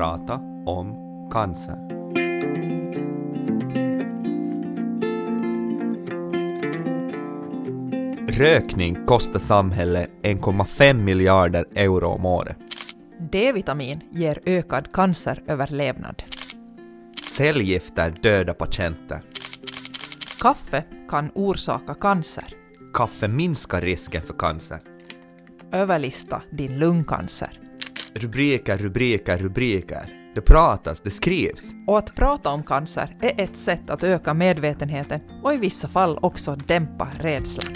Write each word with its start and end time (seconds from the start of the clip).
prata 0.00 0.34
om 0.66 0.94
cancer. 1.32 1.76
Rökning 8.28 9.06
kostar 9.06 9.38
samhället 9.38 10.10
1,5 10.22 10.94
miljarder 10.94 11.64
euro 11.74 12.08
om 12.08 12.26
året. 12.26 12.56
D-vitamin 13.32 14.00
ger 14.10 14.38
ökad 14.46 14.92
canceröverlevnad. 14.92 16.22
Cellgifter 17.22 18.10
dödar 18.22 18.54
patienter. 18.54 19.22
Kaffe 20.38 20.84
kan 21.08 21.30
orsaka 21.34 21.94
cancer. 21.94 22.46
Kaffe 22.94 23.28
minskar 23.28 23.80
risken 23.80 24.22
för 24.22 24.34
cancer. 24.34 24.80
Överlista 25.72 26.42
din 26.50 26.78
lungcancer. 26.78 27.59
Rubriker, 28.14 28.78
rubriker, 28.78 29.38
rubriker. 29.38 30.32
Det 30.34 30.40
pratas, 30.40 31.00
det 31.00 31.10
skrivs. 31.10 31.74
Och 31.86 31.98
att 31.98 32.14
prata 32.14 32.50
om 32.50 32.62
cancer 32.62 33.16
är 33.20 33.44
ett 33.44 33.56
sätt 33.56 33.90
att 33.90 34.04
öka 34.04 34.34
medvetenheten 34.34 35.20
och 35.42 35.54
i 35.54 35.56
vissa 35.56 35.88
fall 35.88 36.18
också 36.22 36.56
dämpa 36.56 37.08
rädslan. 37.20 37.74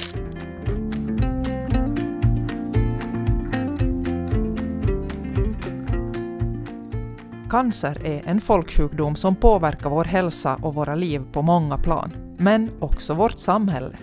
Cancer 7.51 8.07
är 8.07 8.23
en 8.29 8.41
folksjukdom 8.41 9.17
som 9.17 9.37
påverkar 9.37 9.91
vår 9.91 10.05
hälsa 10.05 10.59
och 10.63 10.75
våra 10.75 10.95
liv 10.95 11.23
på 11.33 11.43
många 11.43 11.79
plan, 11.79 12.37
men 12.39 12.71
också 12.81 13.15
vårt 13.15 13.39
samhälle. 13.39 13.97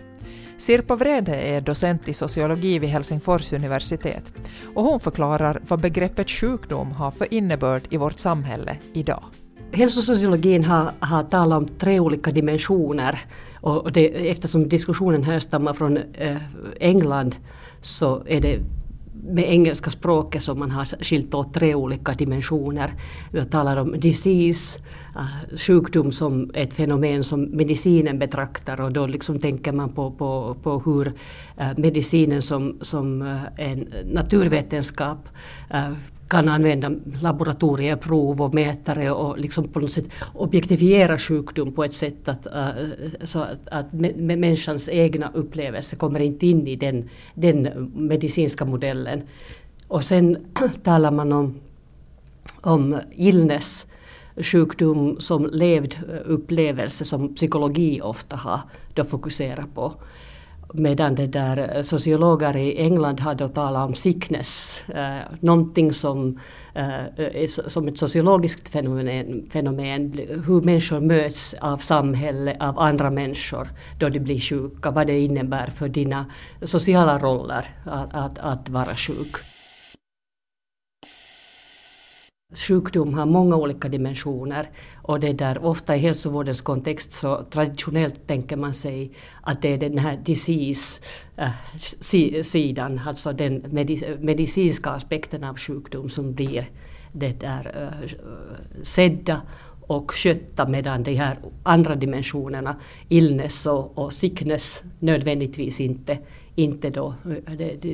Sirpa 0.62 0.96
Vrede 0.96 1.36
är 1.36 1.62
docent 1.62 2.08
i 2.08 2.14
sociologi 2.14 2.80
vid 2.80 2.90
Helsingfors 2.90 3.54
universitet 3.54 4.34
och 4.76 4.84
hon 4.84 5.00
förklarar 5.00 5.62
vad 5.68 5.82
begreppet 5.82 6.30
sjukdom 6.30 6.92
har 6.92 7.12
för 7.12 7.34
innebörd 7.34 7.82
i 7.90 7.98
vårt 7.98 8.20
samhälle 8.20 8.78
idag. 8.94 9.24
Hälsosociologin 9.72 10.64
har, 10.64 10.92
har 11.00 11.24
talat 11.24 11.58
om 11.58 11.68
tre 11.68 12.00
olika 12.00 12.31
dimensioner 12.31 13.20
och 13.62 13.92
det, 13.92 14.30
eftersom 14.30 14.70
diskussionen 14.70 15.23
härstammar 15.23 15.73
från 15.73 15.98
eh, 15.98 16.38
England 16.80 17.36
så 17.81 18.23
är 18.25 18.42
det 18.42 18.59
med 19.23 19.52
engelska 19.52 19.89
språket 19.89 20.44
som 20.44 20.59
man 20.59 20.72
har 20.72 20.86
skilt 20.86 21.33
åt 21.33 21.53
tre 21.53 21.75
olika 21.75 22.14
dimensioner. 22.14 22.91
Jag 23.31 23.52
talar 23.52 23.78
om 23.78 24.00
disease, 24.00 24.80
eh, 25.16 25.58
sjukdom 25.58 26.11
som 26.11 26.52
ett 26.53 26.73
fenomen 26.73 27.23
som 27.23 27.44
medicinen 27.44 28.19
betraktar 28.19 28.81
och 28.81 28.91
då 28.91 29.08
liksom 29.08 29.39
tänker 29.39 29.72
man 29.72 29.89
på, 29.89 30.11
på, 30.11 30.55
på 30.63 30.80
hur 30.86 31.13
eh, 31.58 31.78
medicinen 31.78 32.41
som, 32.41 32.78
som 32.81 33.22
eh, 33.22 33.69
en 33.69 33.94
naturvetenskap 34.05 35.30
kan 36.32 36.50
använda 36.50 36.92
laboratorieprov 37.22 38.42
och 38.42 38.54
mätare 38.54 39.12
och 39.12 39.40
liksom 39.40 39.68
på 39.68 39.80
något 39.80 39.92
sätt 39.92 40.06
objektifiera 40.34 41.18
sjukdom 41.18 41.72
på 41.72 41.84
ett 41.84 41.94
sätt 41.94 42.28
att, 42.28 42.48
uh, 42.56 42.86
så 43.24 43.40
att, 43.40 43.70
att 43.72 43.94
människans 44.16 44.90
egna 44.90 45.32
upplevelse 45.34 45.96
kommer 45.96 46.20
inte 46.20 46.48
in 46.48 46.68
i 46.68 46.76
den, 46.76 47.09
den 47.34 47.92
medicinska 47.96 48.66
modellen. 48.66 49.22
Och 49.88 50.04
sen 50.04 50.38
talar 50.84 51.12
man 51.12 51.32
om, 51.32 51.59
om 52.62 53.00
illness, 53.16 53.86
sjukdom 54.36 55.20
som 55.20 55.50
levd 55.52 55.96
äh, 56.09 56.32
upplevelse 56.32 57.06
som 57.06 57.36
psykologi 57.36 58.02
ofta 58.02 58.36
har 58.36 58.59
då 58.94 59.04
fokuserat 59.04 59.76
på. 59.76 59.94
Medan 60.73 61.16
det 61.16 61.27
där 61.27 61.75
eh, 61.75 61.81
sociologer 61.81 62.58
i 62.58 62.77
England 62.77 63.19
hade 63.19 63.50
talat 63.50 63.89
om 63.89 63.95
sickness, 63.95 64.83
eh, 64.88 65.17
någonting 65.39 65.94
som, 65.94 66.39
eh, 66.73 67.05
eh 67.05 67.47
som 67.47 67.88
ett 67.88 67.97
sociologiskt 67.97 68.69
fenomen, 68.69 69.45
fenomen, 69.50 70.19
hur 70.47 70.61
människor 70.61 71.00
möts 71.00 71.53
av 71.53 71.78
samhället, 71.78 72.58
av 72.59 72.80
andra 72.80 73.09
människor 73.09 73.67
då 74.00 74.09
de 74.09 74.19
blir 74.19 74.39
sjuka, 74.39 74.91
vad 74.91 75.08
det 75.08 75.19
innebär 75.19 75.67
för 75.67 75.89
dina 75.89 76.25
sociala 76.62 77.19
roller 77.19 77.66
att, 77.85 78.13
att, 78.13 78.40
att 78.40 78.69
vara 78.69 78.96
sjuk. 78.96 79.50
Sjukdom 82.53 83.13
har 83.13 83.25
många 83.25 83.56
olika 83.56 83.89
dimensioner. 83.89 84.69
Och 85.01 85.19
det 85.19 85.34
där 85.34 85.66
ofta 85.66 85.95
i 85.95 86.00
hälsovårdens 86.00 86.62
kontext 86.62 87.12
så 87.12 87.44
traditionellt 87.44 88.28
tänker 88.28 88.57
man 88.57 88.73
sig 88.73 89.12
att 89.41 89.62
det 89.62 89.73
är 89.73 89.78
den 89.78 89.97
här 89.97 90.17
disease-sidan, 90.17 92.94
eh, 92.94 93.01
äh, 93.01 93.07
alltså 93.07 93.34
den 93.34 93.66
medicinska 94.19 94.90
aspekten 94.90 95.44
av 95.44 95.57
sjukdom 95.57 96.09
som 96.09 96.34
blir 96.34 96.69
det 97.11 97.40
där 97.40 97.72
äh, 97.75 97.90
sedda 98.84 99.41
och 99.88 100.11
skötta 100.11 100.67
medan 100.67 101.03
de 101.03 101.16
här 101.16 101.38
andra 101.63 101.95
dimensionerna, 101.95 102.75
illness 103.09 103.66
och, 103.66 103.97
och 103.97 104.13
sickness, 104.13 104.84
nödvändigtvis 105.00 105.81
inte 105.81 106.17
inte 106.56 106.89
då, 106.89 107.13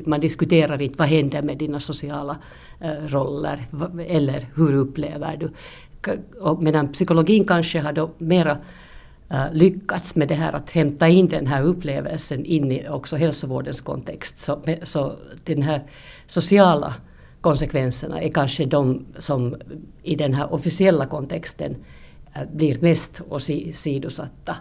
man 0.06 0.20
diskuterar 0.20 0.82
inte 0.82 0.96
vad 0.98 1.08
händer 1.08 1.42
med 1.42 1.58
dina 1.58 1.80
sociala 1.80 2.38
eh, 2.80 3.08
roller 3.08 3.66
eller 4.08 4.46
hur 4.56 4.76
upplever 4.76 5.38
du. 5.38 5.50
Medan 6.60 6.92
psykologin 6.92 7.46
kanske 7.46 7.80
har 7.80 7.94
då 7.94 8.10
mera 8.18 8.58
eh, 9.30 9.46
lyckats 9.54 10.16
med 10.16 10.28
det 10.28 10.36
här 10.36 10.54
att 10.54 10.72
hämta 10.72 11.08
in 11.08 11.28
den 11.28 11.48
här 11.48 11.64
upplevelsen 11.64 12.46
in 12.46 12.72
i 12.72 12.88
också 12.90 13.16
hälsovårdens 13.16 13.82
kontext. 13.82 14.38
Så, 14.38 14.60
så 14.84 15.16
den 15.44 15.62
här 15.62 15.84
sociala 16.28 16.94
konsekvenserna 17.42 18.22
är 18.22 18.30
kanske 18.30 18.66
de 18.66 19.06
som 19.18 19.56
i 20.04 20.16
den 20.16 20.34
här 20.34 20.54
officiella 20.54 21.06
kontexten 21.06 21.76
eh, 22.34 22.42
blir 22.54 22.82
mest 22.82 23.22
åsidosatta. 23.30 24.56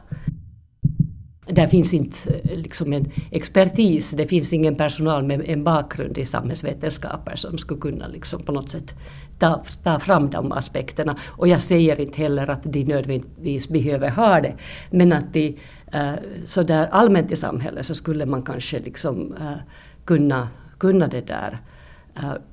Där 1.46 1.66
finns 1.66 1.94
inte 1.94 2.34
eh, 2.34 2.58
liksom 2.58 2.92
en 2.92 3.10
expertis, 3.30 4.10
det 4.10 4.26
finns 4.26 4.52
ingen 4.52 4.74
personal 4.74 5.24
med 5.24 5.42
en 5.48 5.64
bakgrund 5.64 6.18
i 6.18 6.26
samhällsvetenskaper 6.26 7.36
som 7.36 7.58
skulle 7.58 7.80
kunna 7.80 8.06
liksom 8.06 8.42
på 8.42 8.52
något 8.52 8.70
sätt 8.70 8.94
ta, 9.38 9.64
ta 9.82 9.98
fram 9.98 10.30
de 10.30 10.52
aspekterna. 10.52 11.16
Och 11.28 11.48
jag 11.48 11.62
säger 11.62 12.00
inte 12.00 12.22
heller 12.22 12.50
att 12.50 12.62
de 12.62 12.84
nödvändigtvis 12.84 13.68
behöver 13.68 14.10
ha 14.10 14.40
det, 14.40 14.54
men 14.90 15.12
att 15.12 15.32
de 15.32 15.56
eh, 15.92 16.12
så 16.40 16.46
sådär 16.46 16.88
allmänt 16.90 17.32
i 17.32 17.36
samhället 17.36 17.86
så 17.86 17.94
skulle 17.94 18.26
man 18.26 18.42
kanske 18.42 18.78
liksom 18.80 19.34
eh, 19.40 19.58
kunna, 20.04 20.48
kunna 20.78 21.08
det 21.08 21.26
där 21.26 21.58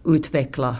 utveckla 0.05 0.75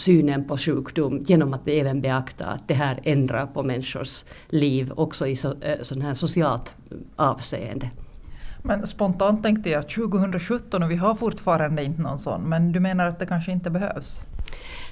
synen 0.00 0.44
på 0.44 0.56
sjukdom 0.56 1.22
genom 1.26 1.54
att 1.54 1.68
även 1.68 2.00
beakta 2.00 2.46
att 2.46 2.68
det 2.68 2.74
här 2.74 3.00
ändrar 3.02 3.46
på 3.46 3.62
människors 3.62 4.24
liv 4.48 4.92
också 4.96 5.26
i 5.26 5.36
så, 5.36 5.54
äh, 5.60 5.80
sån 5.82 6.02
här 6.02 6.14
socialt 6.14 6.72
avseende. 7.16 7.90
Men 8.62 8.86
spontant 8.86 9.42
tänkte 9.42 9.70
jag 9.70 9.88
2017 9.88 10.82
och 10.82 10.90
vi 10.90 10.96
har 10.96 11.14
fortfarande 11.14 11.84
inte 11.84 12.02
någon 12.02 12.18
sån, 12.18 12.42
men 12.42 12.72
du 12.72 12.80
menar 12.80 13.08
att 13.08 13.18
det 13.18 13.26
kanske 13.26 13.52
inte 13.52 13.70
behövs? 13.70 14.20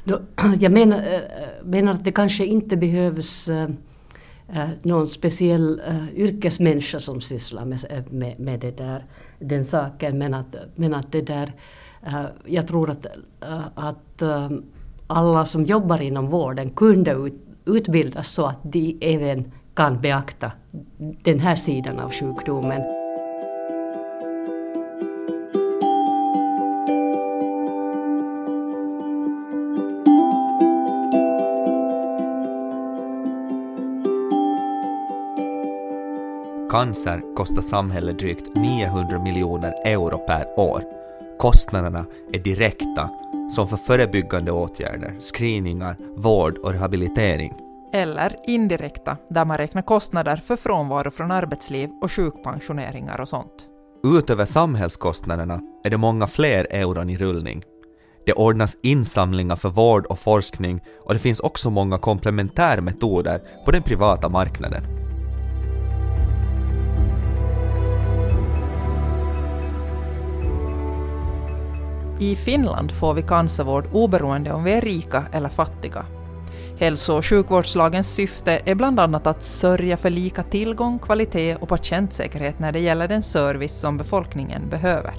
Då, 0.05 0.21
jag 0.61 0.73
menar, 0.73 0.99
äh, 0.99 1.65
menar, 1.65 1.93
att 1.93 2.05
det 2.05 2.13
kanske 2.13 2.47
inte 2.47 2.77
behövs 2.77 3.51
någon 4.83 5.09
speciell 5.09 5.83
yrkesmänniska 6.15 7.01
som 7.01 7.21
sysslar 7.21 7.65
med, 7.65 7.79
med, 8.11 8.41
med 8.41 8.61
det 8.61 8.77
där, 8.77 9.05
den 9.39 9.65
saken, 9.65 10.19
men 10.19 10.35
att, 10.35 10.57
men 10.75 10.95
att 10.95 11.13
det 11.13 11.23
där, 11.23 11.53
jag 12.45 12.69
tror 12.69 12.91
att, 12.91 13.07
att 13.75 14.23
alla 15.09 15.45
som 15.45 15.65
jobbar 15.65 16.03
inom 16.03 16.27
vården 16.27 16.71
kunde 16.71 17.11
ut, 17.13 17.35
utbildas 17.65 18.29
så 18.29 18.47
att 18.47 18.59
de 18.63 18.99
även 19.01 19.53
kan 19.75 20.01
beakta 20.01 20.53
den 21.23 21.41
här 21.41 21.55
sidan 21.55 21.99
av 21.99 22.13
sjukdomen. 22.13 22.83
Cancer 36.71 37.35
kostar 37.37 37.63
samhället 37.63 38.19
drygt 38.19 38.57
900 38.57 39.23
miljoner 39.23 39.75
euro 39.85 40.19
per 40.19 40.59
år. 40.61 40.83
Kostnaderna 41.39 42.07
är 42.33 42.39
direkta 42.39 43.11
som 43.51 43.69
för 43.69 43.77
förebyggande 43.77 44.53
åtgärder, 44.53 45.17
screeningar, 45.21 45.97
vård 46.17 46.59
och 46.59 46.73
rehabilitering. 46.73 47.53
Eller 47.93 48.37
indirekta, 48.47 49.17
där 49.31 49.45
man 49.45 49.57
räknar 49.57 49.83
kostnader 49.83 50.37
för 50.37 50.57
frånvaro 50.57 51.11
från 51.11 51.31
arbetsliv 51.31 51.91
och 52.03 52.13
sjukpensioneringar 52.13 53.21
och 53.21 53.29
sånt. 53.29 53.67
Utöver 54.05 54.45
samhällskostnaderna 54.45 55.61
är 55.85 55.91
det 55.91 55.97
många 55.97 56.27
fler 56.27 56.67
euron 56.71 57.11
i 57.11 57.17
rullning. 57.17 57.63
Det 58.27 58.33
ordnas 58.33 58.77
insamlingar 58.83 59.57
för 59.57 59.69
vård 59.69 60.07
och 60.07 60.19
forskning 60.19 60.81
och 61.05 61.13
det 61.15 61.21
finns 61.21 61.41
också 61.41 61.71
många 61.71 61.99
komplementärmetoder 61.99 63.41
på 63.65 63.71
den 63.71 63.83
privata 63.83 64.29
marknaden. 64.29 64.98
I 72.21 72.37
Finland 72.37 72.93
får 72.93 73.15
vi 73.15 73.23
cancervård 73.23 73.89
oberoende 73.93 74.53
om 74.53 74.65
vi 74.65 74.73
är 74.73 74.81
rika 74.81 75.25
eller 75.33 75.49
fattiga. 75.49 76.07
Hälso 76.79 77.17
och 77.17 77.25
sjukvårdslagens 77.25 78.15
syfte 78.15 78.61
är 78.65 78.75
bland 78.75 79.01
annat 79.01 79.27
att 79.27 79.43
sörja 79.43 79.97
för 79.97 80.11
lika 80.11 80.43
tillgång, 80.43 80.99
kvalitet 80.99 81.57
och 81.57 81.69
patientsäkerhet 81.69 82.59
när 82.59 82.73
det 82.73 82.79
gäller 82.79 83.09
den 83.09 83.23
service 83.23 83.81
som 83.81 83.97
befolkningen 83.97 84.69
behöver. 84.69 85.15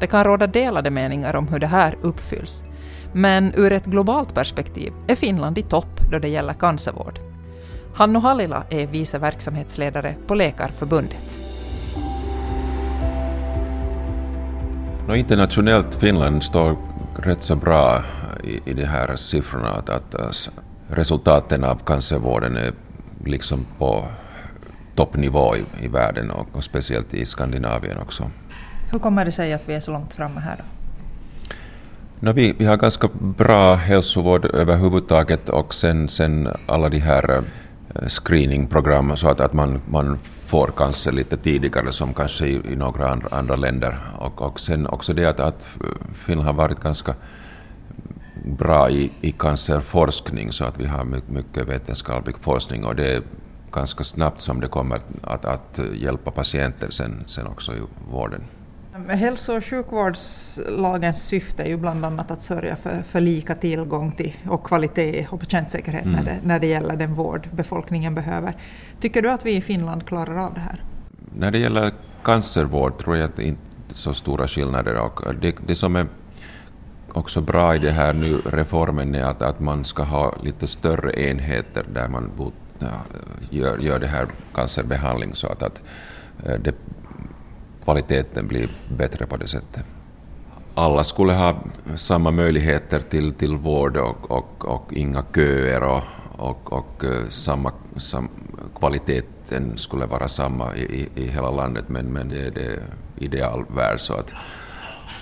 Det 0.00 0.06
kan 0.06 0.24
råda 0.24 0.46
delade 0.46 0.90
meningar 0.90 1.36
om 1.36 1.48
hur 1.48 1.58
det 1.58 1.66
här 1.66 1.98
uppfylls, 2.02 2.64
men 3.12 3.52
ur 3.56 3.72
ett 3.72 3.86
globalt 3.86 4.34
perspektiv 4.34 4.92
är 5.06 5.14
Finland 5.14 5.58
i 5.58 5.62
topp 5.62 6.00
då 6.10 6.18
det 6.18 6.28
gäller 6.28 6.54
cancervård. 6.54 7.18
Hannu 7.94 8.18
Halila 8.18 8.64
är 8.70 8.86
vice 8.86 9.18
verksamhetsledare 9.18 10.14
på 10.26 10.34
Läkarförbundet. 10.34 11.39
No, 15.06 15.16
internationellt 15.16 15.94
Finland 15.94 16.42
står 16.42 16.76
rätt 17.16 17.42
så 17.42 17.56
bra 17.56 18.02
i, 18.44 18.70
i 18.70 18.74
de 18.74 18.84
här 18.84 19.16
siffrorna. 19.16 19.70
Att, 19.70 19.88
att 19.88 20.48
resultaten 20.88 21.64
av 21.64 21.76
cancervården 21.86 22.56
är 22.56 22.72
liksom 23.24 23.66
på 23.78 24.06
toppnivå 24.94 25.56
i, 25.56 25.84
i 25.84 25.88
världen 25.88 26.30
och, 26.30 26.46
och, 26.52 26.64
speciellt 26.64 27.14
i 27.14 27.26
Skandinavien 27.26 27.98
också. 27.98 28.30
Hur 28.90 28.98
kommer 28.98 29.24
det 29.24 29.32
sig 29.32 29.52
att 29.52 29.68
vi 29.68 29.74
är 29.74 29.80
så 29.80 29.90
långt 29.92 30.14
framme 30.14 30.40
här? 30.40 30.62
No, 32.20 32.32
vi, 32.32 32.54
vi 32.58 32.64
har 32.64 32.76
ganska 32.76 33.08
bra 33.18 33.74
hälsovård 33.74 34.44
överhuvudtaget 34.44 35.48
och 35.48 35.74
sen, 35.74 36.08
sen 36.08 36.48
alla 36.66 36.88
de 36.88 36.98
här 36.98 37.42
Eh, 37.94 38.08
screeningprogram 38.08 39.16
så 39.16 39.28
att, 39.28 39.40
att 39.40 39.52
man, 39.52 39.80
man 39.86 40.18
får 40.46 40.66
cancer 40.66 41.12
lite 41.12 41.36
tidigare 41.36 41.92
som 41.92 42.14
kanske 42.14 42.46
i, 42.46 42.60
i 42.72 42.76
några 42.76 43.10
andra, 43.10 43.28
andra 43.30 43.56
länder. 43.56 43.98
Och, 44.18 44.42
och 44.42 44.60
sen 44.60 44.86
också 44.86 45.12
det 45.12 45.24
att, 45.24 45.40
att 45.40 45.68
Finland 46.14 46.46
har 46.46 46.54
varit 46.54 46.80
ganska 46.80 47.14
bra 48.44 48.90
i, 48.90 49.12
i 49.20 49.32
cancerforskning 49.32 50.52
så 50.52 50.64
att 50.64 50.80
vi 50.80 50.86
har 50.86 51.04
mycket 51.04 51.68
vetenskaplig 51.68 52.36
forskning 52.40 52.84
och 52.84 52.96
det 52.96 53.12
är 53.14 53.22
ganska 53.72 54.04
snabbt 54.04 54.40
som 54.40 54.60
det 54.60 54.68
kommer 54.68 55.00
att, 55.22 55.44
att 55.44 55.80
hjälpa 55.94 56.30
patienter 56.30 56.90
sen, 56.90 57.24
sen 57.26 57.46
också 57.46 57.72
i 57.72 57.80
vården. 58.10 58.44
Hälso 59.08 59.56
och 59.56 59.64
sjukvårdslagens 59.64 61.22
syfte 61.22 61.62
är 61.62 61.68
ju 61.68 61.76
bland 61.76 62.04
annat 62.04 62.30
att 62.30 62.42
sörja 62.42 62.76
för, 62.76 63.02
för 63.02 63.20
lika 63.20 63.54
tillgång 63.54 64.12
till 64.12 64.36
och 64.48 64.64
kvalitet 64.64 65.26
och 65.30 65.40
patientsäkerhet 65.40 66.04
mm. 66.04 66.16
när, 66.16 66.24
det, 66.24 66.38
när 66.42 66.58
det 66.58 66.66
gäller 66.66 66.96
den 66.96 67.14
vård 67.14 67.48
befolkningen 67.52 68.14
behöver. 68.14 68.56
Tycker 69.00 69.22
du 69.22 69.30
att 69.30 69.46
vi 69.46 69.56
i 69.56 69.60
Finland 69.60 70.06
klarar 70.06 70.36
av 70.36 70.54
det 70.54 70.60
här? 70.60 70.84
När 71.34 71.50
det 71.50 71.58
gäller 71.58 71.92
cancervård 72.22 72.98
tror 72.98 73.16
jag 73.16 73.24
att 73.24 73.36
det 73.36 73.44
inte 73.44 73.62
är 73.90 73.94
så 73.94 74.14
stora 74.14 74.48
skillnader. 74.48 74.98
Och 74.98 75.34
det, 75.40 75.56
det 75.66 75.74
som 75.74 75.96
är 75.96 76.06
också 77.12 77.40
bra 77.40 77.76
i 77.76 77.78
det 77.78 77.90
här 77.90 78.14
nu 78.14 78.40
reformen 78.44 79.14
är 79.14 79.24
att, 79.24 79.42
att 79.42 79.60
man 79.60 79.84
ska 79.84 80.02
ha 80.02 80.34
lite 80.42 80.66
större 80.66 81.22
enheter 81.22 81.84
där 81.94 82.08
man 82.08 82.52
ja, 82.78 82.88
gör, 83.50 83.78
gör 83.78 83.98
det 83.98 84.06
här 84.06 84.26
cancerbehandling 84.54 85.34
så 85.34 85.46
att, 85.46 85.62
att 85.62 85.82
eh, 86.46 86.54
det 86.54 86.74
kvaliteten 87.90 88.48
blir 88.48 88.68
bättre 88.88 89.26
på 89.26 89.36
det 89.36 89.46
sättet. 89.46 89.84
Alla 90.74 91.04
skulle 91.04 91.32
ha 91.32 91.54
samma 91.96 92.30
möjligheter 92.30 93.00
till, 93.00 93.32
till 93.32 93.56
vård 93.56 93.96
och, 93.96 94.30
och, 94.30 94.64
och 94.64 94.92
inga 94.92 95.24
köer 95.34 95.82
och, 95.82 96.02
och, 96.38 96.72
och 96.72 97.04
eh, 97.04 97.28
samma, 97.28 97.72
sam, 97.96 98.28
kvaliteten 98.78 99.78
skulle 99.78 100.06
vara 100.06 100.28
samma 100.28 100.76
i, 100.76 100.80
i, 100.80 101.08
i, 101.22 101.28
hela 101.28 101.50
landet 101.50 101.84
men, 101.88 102.06
men 102.06 102.28
det 102.28 102.46
är 102.46 102.50
det 102.50 102.82
idealvärld 103.16 104.00
så 104.00 104.14
att 104.14 104.32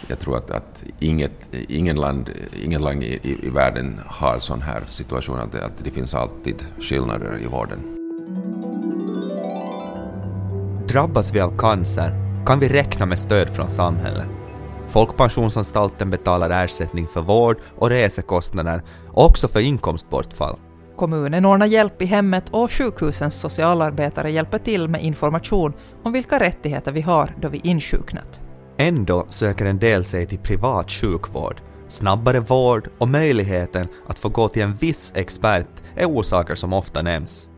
jag 0.08 0.18
tror 0.18 0.36
att, 0.36 0.50
att 0.50 0.84
inget, 0.98 1.48
ingen 1.68 1.96
land, 1.96 2.30
ingen 2.62 2.82
land 2.82 3.02
i, 3.02 3.38
i 3.42 3.50
världen 3.50 4.00
har 4.06 4.38
sån 4.38 4.62
här 4.62 4.84
situation 4.90 5.38
att, 5.40 5.54
att 5.54 5.84
det 5.84 5.90
finns 5.90 6.14
alltid 6.14 6.64
skillnader 6.80 7.40
i 7.42 7.46
vården. 7.46 7.94
Drabbas 10.88 11.34
vi 11.34 11.40
av 11.40 11.58
cancer 11.58 12.27
kan 12.46 12.60
vi 12.60 12.68
räkna 12.68 13.06
med 13.06 13.18
stöd 13.18 13.48
från 13.48 13.70
samhället. 13.70 14.26
Folkpensionsanstalten 14.86 16.10
betalar 16.10 16.64
ersättning 16.64 17.06
för 17.06 17.20
vård 17.20 17.56
och 17.76 17.90
resekostnader 17.90 18.82
och 19.08 19.24
också 19.24 19.48
för 19.48 19.60
inkomstbortfall. 19.60 20.58
Kommunen 20.96 21.44
ordnar 21.44 21.66
hjälp 21.66 22.02
i 22.02 22.04
hemmet 22.04 22.44
och 22.50 22.70
sjukhusens 22.72 23.40
socialarbetare 23.40 24.30
hjälper 24.30 24.58
till 24.58 24.88
med 24.88 25.04
information 25.04 25.72
om 26.02 26.12
vilka 26.12 26.40
rättigheter 26.40 26.92
vi 26.92 27.00
har 27.00 27.34
då 27.40 27.48
vi 27.48 27.60
insjuknat. 27.64 28.40
Ändå 28.76 29.24
söker 29.28 29.66
en 29.66 29.78
del 29.78 30.04
sig 30.04 30.26
till 30.26 30.38
privat 30.38 30.90
sjukvård. 30.90 31.60
Snabbare 31.88 32.40
vård 32.40 32.90
och 32.98 33.08
möjligheten 33.08 33.88
att 34.06 34.18
få 34.18 34.28
gå 34.28 34.48
till 34.48 34.62
en 34.62 34.76
viss 34.76 35.12
expert 35.14 35.68
är 35.96 36.06
orsaker 36.06 36.54
som 36.54 36.72
ofta 36.72 37.02
nämns. 37.02 37.48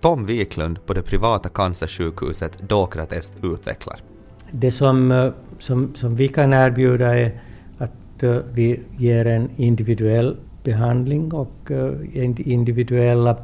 Tom 0.00 0.24
Wiklund 0.24 0.86
på 0.86 0.94
det 0.94 1.02
privata 1.02 1.48
cancersjukhuset 1.48 2.68
Dokrates 2.68 3.32
utvecklar. 3.42 4.11
Det 4.54 4.70
som, 4.70 5.12
eh, 5.12 5.32
som, 5.58 5.94
som 5.94 6.16
vi 6.16 6.28
kan 6.28 6.52
erbjuda 6.52 7.18
är 7.18 7.40
att 7.78 8.22
eh, 8.22 8.36
vi 8.54 8.80
ger 8.98 9.26
en 9.26 9.48
individuell 9.56 10.36
behandling 10.64 11.32
och 11.32 11.70
eh, 11.70 11.92
individuella 12.36 13.36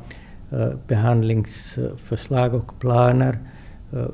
behandlingsförslag 0.87 2.55
och 2.55 2.81
planer. 2.81 3.39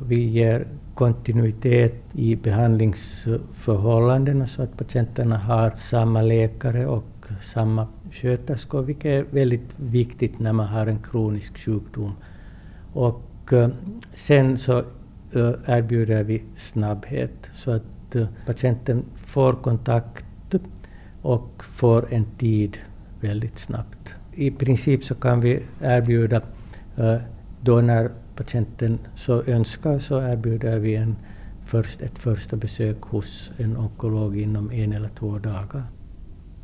Vi 0.08 0.25
ger 0.25 0.67
kontinuitet 0.94 1.94
i 2.12 2.37
behandlingsförhållandena 2.37 4.46
så 4.46 4.62
att 4.62 4.76
patienterna 4.76 5.38
har 5.38 5.70
samma 5.70 6.23
läkare 6.23 6.87
och 6.87 7.26
samma 7.43 7.87
sköterskor, 8.11 8.82
vilket 8.82 9.05
är 9.05 9.25
väldigt 9.31 9.75
viktigt 9.76 10.38
när 10.38 10.52
man 10.52 10.67
har 10.67 10.87
en 10.87 10.99
kronisk 10.99 11.58
sjukdom. 11.58 12.12
Och 12.93 13.52
sen 14.14 14.58
så 14.58 14.82
Eh, 15.34 15.52
erbjuder 15.66 16.22
vi 16.22 16.42
snabbhet 16.56 17.50
så 17.52 17.70
att 17.70 18.14
eh, 18.14 18.26
patienten 18.46 19.04
får 19.14 19.52
kontakt 19.52 20.25
och 21.22 21.64
får 21.64 22.12
en 22.12 22.25
tid 22.38 22.78
väldigt 23.20 23.58
snabbt. 23.58 24.14
I 24.32 24.50
princip 24.50 25.04
så 25.04 25.14
kan 25.14 25.40
vi 25.40 25.62
erbjuda, 25.81 26.40
eh, 26.96 27.16
då 27.60 27.81
när 27.81 28.10
patienten 28.36 28.98
så 29.14 29.42
önskar, 29.42 29.98
så 29.98 30.20
erbjuder 30.20 30.78
vi 30.78 30.94
en 30.94 31.16
först, 31.64 32.02
ett 32.02 32.19
första 32.19 32.56
besök 32.56 33.02
hos 33.02 33.50
en 33.56 33.76
onkolog 33.76 34.38
inom 34.38 34.70
en 34.70 34.92
eller 34.92 35.08
två 35.08 35.38
dagar. 35.38 35.82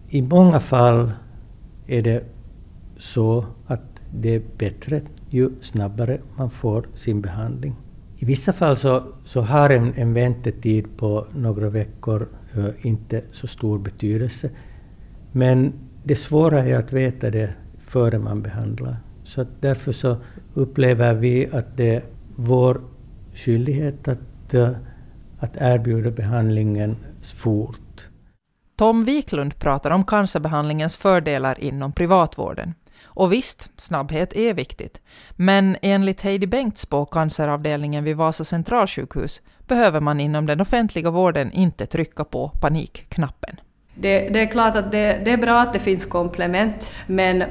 I 0.09 0.23
många 0.23 0.61
fall 0.61 1.13
är 1.87 2.03
det 2.03 2.25
så 2.99 3.47
att 3.67 4.03
det 4.15 4.35
är 4.35 4.43
bättre 4.59 5.01
ju 5.29 5.51
snabbare 5.61 6.21
man 6.37 6.51
får 6.51 6.87
sin 6.95 7.21
behandling. 7.21 7.77
I 8.23 8.25
vissa 8.25 8.53
fall 8.53 8.77
så, 8.77 9.03
så 9.25 9.41
har 9.41 9.71
en, 9.71 9.93
en 9.97 10.15
väntetid 10.15 10.97
på 10.97 11.27
några 11.35 11.69
veckor 11.69 12.29
eh, 12.57 12.87
inte 12.87 13.23
så 13.33 13.47
stor 13.47 13.79
betydelse. 13.79 14.51
Men 15.33 15.73
det 16.05 16.17
svåra 16.17 16.59
är 16.59 16.75
att 16.75 16.93
veta 16.93 17.31
det 17.31 17.55
före 17.87 18.19
man 18.19 18.43
behandlar. 18.43 18.97
Så 19.25 19.47
därför 19.61 19.93
så 19.93 20.17
upplever 20.55 21.15
vi 21.15 21.49
att 21.53 21.77
det 21.77 21.95
är 21.95 22.03
vår 22.37 22.81
skyldighet 23.35 24.09
att, 24.09 24.55
eh, 24.55 24.71
att 25.39 25.57
erbjuda 25.57 26.11
behandlingen 26.11 26.97
fort. 27.35 28.07
Tom 28.77 29.05
Wiklund 29.05 29.59
pratar 29.59 29.91
om 29.91 30.05
cancerbehandlingens 30.05 30.97
fördelar 30.97 31.61
inom 31.61 31.93
privatvården. 31.93 32.75
Och 33.15 33.33
visst, 33.33 33.71
snabbhet 33.77 34.37
är 34.37 34.55
viktigt. 34.55 35.01
Men 35.33 35.77
enligt 35.83 36.21
Heidi 36.21 36.47
Bengts 36.47 36.87
på 36.87 37.05
canceravdelningen 37.05 38.05
vid 38.05 38.17
Vasa 38.17 38.45
centralsjukhus 38.45 39.43
behöver 39.67 40.01
man 40.01 40.21
inom 40.21 40.47
den 40.47 40.61
offentliga 40.61 41.11
vården 41.11 41.53
inte 41.53 41.87
trycka 41.87 42.25
på 42.25 42.49
panikknappen. 42.49 43.61
Det, 43.95 44.29
det 44.29 44.41
är 44.41 44.47
klart 44.47 44.77
att 44.77 44.93
det, 44.93 45.21
det, 45.25 45.31
är 45.31 45.37
bra 45.37 45.61
att 45.61 45.73
det 45.73 45.79
finns 45.79 46.07
komplement, 46.07 46.93
men 47.07 47.45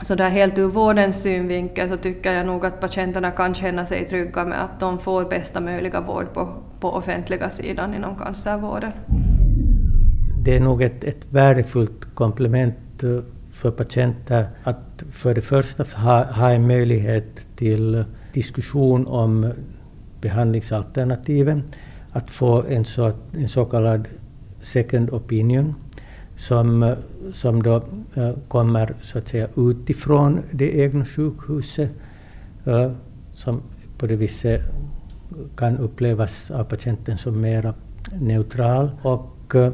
så 0.00 0.14
där 0.14 0.28
helt 0.28 0.58
ur 0.58 0.68
vårdens 0.68 1.22
synvinkel 1.22 1.88
så 1.88 1.96
tycker 1.96 2.32
jag 2.32 2.46
nog 2.46 2.66
att 2.66 2.80
patienterna 2.80 3.30
kan 3.30 3.54
känna 3.54 3.86
sig 3.86 4.06
trygga 4.06 4.44
med 4.44 4.64
att 4.64 4.80
de 4.80 4.98
får 4.98 5.24
bästa 5.24 5.60
möjliga 5.60 6.00
vård 6.00 6.32
på, 6.32 6.62
på 6.80 6.92
offentliga 6.92 7.50
sidan 7.50 7.94
inom 7.94 8.16
cancervården. 8.16 8.92
Det 10.44 10.56
är 10.56 10.60
nog 10.60 10.82
ett, 10.82 11.04
ett 11.04 11.26
värdefullt 11.30 12.14
komplement 12.14 13.02
för 13.60 13.70
patienter 13.70 14.48
att 14.64 15.04
för 15.10 15.34
det 15.34 15.40
första 15.40 15.84
ha, 15.96 16.24
ha 16.24 16.50
en 16.50 16.66
möjlighet 16.66 17.46
till 17.56 18.04
diskussion 18.32 19.06
om 19.06 19.52
behandlingsalternativen, 20.20 21.62
att 22.12 22.30
få 22.30 22.62
en 22.62 22.84
så, 22.84 23.12
en 23.32 23.48
så 23.48 23.64
kallad 23.64 24.08
second 24.62 25.10
opinion 25.10 25.74
som, 26.36 26.96
som 27.32 27.62
då 27.62 27.82
äh, 28.14 28.32
kommer 28.48 28.94
så 29.02 29.18
att 29.18 29.28
säga 29.28 29.48
utifrån 29.56 30.40
det 30.50 30.78
egna 30.78 31.04
sjukhuset, 31.04 31.90
äh, 32.64 32.90
som 33.32 33.62
på 33.98 34.06
det 34.06 34.16
viset 34.16 34.60
kan 35.56 35.78
upplevas 35.78 36.50
av 36.50 36.64
patienten 36.64 37.18
som 37.18 37.40
mera 37.40 37.74
neutral. 38.20 38.90
Och, 39.02 39.54
eh, 39.54 39.72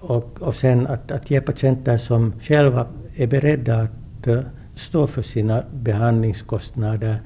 och, 0.00 0.42
och 0.42 0.54
sen 0.54 0.86
att, 0.86 1.10
att 1.10 1.30
ge 1.30 1.40
patienter 1.40 1.98
som 1.98 2.32
själva 2.40 2.86
är 3.16 3.26
beredda 3.26 3.80
att 3.80 4.28
uh, 4.28 4.40
stå 4.74 5.06
för 5.06 5.22
sina 5.22 5.62
behandlingskostnader 5.74 7.16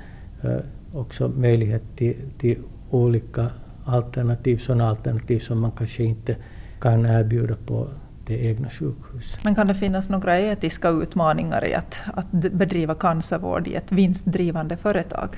uh, 0.44 0.58
också 0.92 1.28
möjlighet 1.28 1.82
till, 1.96 2.16
till 2.38 2.58
olika 2.90 3.46
alternativ, 3.84 4.56
sådana 4.56 4.88
alternativ 4.88 5.38
som 5.38 5.60
man 5.60 5.70
kanske 5.70 6.02
inte 6.02 6.36
kan 6.80 7.06
erbjuda 7.06 7.56
på 7.66 7.88
det 8.26 8.44
egna 8.44 8.70
sjukhuset. 8.70 9.44
Men 9.44 9.54
kan 9.54 9.66
det 9.66 9.74
finnas 9.74 10.08
några 10.08 10.40
etiska 10.40 10.88
utmaningar 10.88 11.64
i 11.64 11.74
att, 11.74 12.02
att 12.14 12.30
bedriva 12.32 12.94
cancervård 12.94 13.68
i 13.68 13.74
ett 13.74 13.92
vinstdrivande 13.92 14.76
företag? 14.76 15.28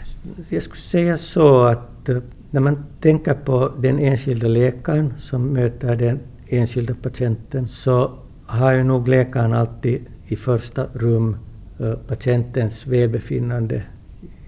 Jag 0.49 0.63
skulle 0.63 0.81
säga 0.81 1.17
så 1.17 1.63
att 1.63 2.09
eh, 2.09 2.19
när 2.51 2.61
man 2.61 2.85
tänker 3.01 3.35
på 3.35 3.73
den 3.79 3.99
enskilda 3.99 4.49
läkaren 4.49 5.15
som 5.19 5.53
möter 5.53 5.97
den 5.97 6.21
enskilda 6.47 6.95
patienten 6.95 7.69
så 7.69 8.13
har 8.47 8.73
ju 8.73 8.85
nog 8.85 9.09
läkaren 9.09 9.53
alltid 9.53 10.07
i 10.29 10.37
första 10.37 10.87
rum 10.93 11.37
eh, 11.79 11.95
patientens 11.95 12.87
välbefinnande 12.87 13.83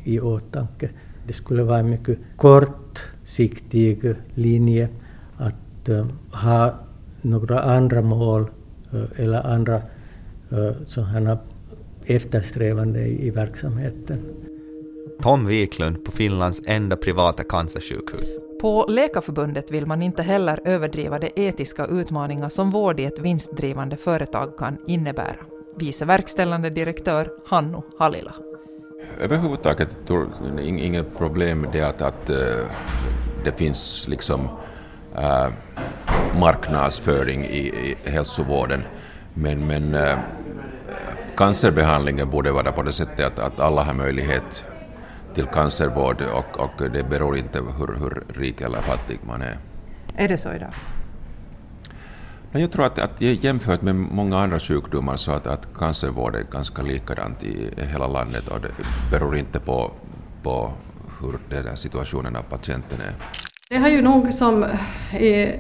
i 0.05 0.21
åtanke. 0.21 0.91
Det 1.27 1.33
skulle 1.33 1.63
vara 1.63 1.79
en 1.79 1.91
mycket 1.91 2.19
kortsiktig 2.37 4.15
linje 4.35 4.89
att 5.37 5.89
uh, 5.89 6.07
ha 6.33 6.75
några 7.23 7.61
andra 7.61 8.03
mål 8.03 8.51
uh, 8.95 9.05
eller 9.17 9.47
andra 9.47 9.83
sådana 10.87 11.39
eftersträvande 12.05 13.01
i, 13.01 13.27
i 13.27 13.31
verksamheten. 13.31 14.19
Tom 15.23 15.47
Wiklund 15.47 16.05
på 16.05 16.13
Finlands 16.13 16.63
enda 16.67 16.97
privata 16.97 17.45
cancersjukhus. 17.45 18.29
På 18.61 18.87
Läkarförbundet 18.89 19.71
vill 19.71 19.87
man 19.87 20.03
inte 20.03 20.23
heller 20.23 20.61
överdriva 20.65 21.19
de 21.19 21.31
etiska 21.37 21.87
utmaningar 21.87 22.49
som 22.49 22.71
vård 22.71 23.01
i 23.01 23.05
ett 23.05 23.19
vinstdrivande 23.19 23.97
företag 23.97 24.57
kan 24.57 24.79
innebära. 24.87 25.50
Vice 25.77 26.05
verkställande 26.05 26.71
direktör 26.71 27.31
Hannu 27.47 27.83
Halila. 27.99 28.35
Överhuvudtaget 29.21 29.99
inget 30.59 31.19
problem 31.19 31.61
med 31.61 31.73
det 31.73 31.83
att, 31.83 32.03
att 32.03 32.31
uh, 32.31 32.37
det 33.45 33.53
finns 33.59 34.09
liksom 34.09 34.41
uh, 35.19 35.49
marknadsföring 36.41 37.45
i, 37.45 37.97
i 38.05 38.11
hälsovården. 38.11 38.83
Men, 39.35 39.67
men 39.67 39.95
uh, 39.95 40.19
cancerbehandlingen 41.37 42.31
borde 42.31 42.53
vara 42.53 42.73
på 42.73 42.83
det 42.83 42.93
sättet 42.93 43.27
att, 43.27 43.39
att 43.39 43.61
alla 43.61 43.83
har 43.83 43.95
möjlighet 43.95 44.65
till 45.35 45.47
cancervård 45.47 46.23
och, 46.23 46.61
och 46.61 46.91
det 46.93 47.11
beror 47.11 47.39
inte 47.39 47.59
hur, 47.79 47.99
hur 47.99 48.25
rik 48.41 48.61
eller 48.61 48.81
fattig 48.81 49.19
man 49.23 49.43
är. 49.43 49.57
Är 50.17 50.29
det 50.29 50.39
så 50.39 50.53
idag? 50.53 50.75
Jag 52.53 52.73
tror 52.73 52.85
att, 52.85 52.99
att 52.99 53.21
jämfört 53.21 53.83
med 53.83 53.95
många 53.95 54.39
andra 54.39 54.59
sjukdomar 54.59 55.17
så 55.17 55.33
att, 55.33 55.47
att 55.47 55.69
cancervård 55.75 56.35
är 56.35 56.45
ganska 56.53 56.83
likadant 56.83 57.43
i 57.43 57.71
hela 57.93 58.07
landet 58.07 58.49
och 58.49 58.61
det 58.61 58.71
beror 59.11 59.37
inte 59.37 59.61
på, 59.61 59.91
på 60.43 60.73
hur 61.21 61.63
den 61.63 61.77
situationen 61.77 62.37
av 62.37 62.43
patienten 62.43 63.01
är. 63.01 63.15
Det 63.71 63.77
har 63.77 63.89
ju 63.89 64.03
nog 64.03 64.33
som 64.33 64.65
eh, 65.13 65.55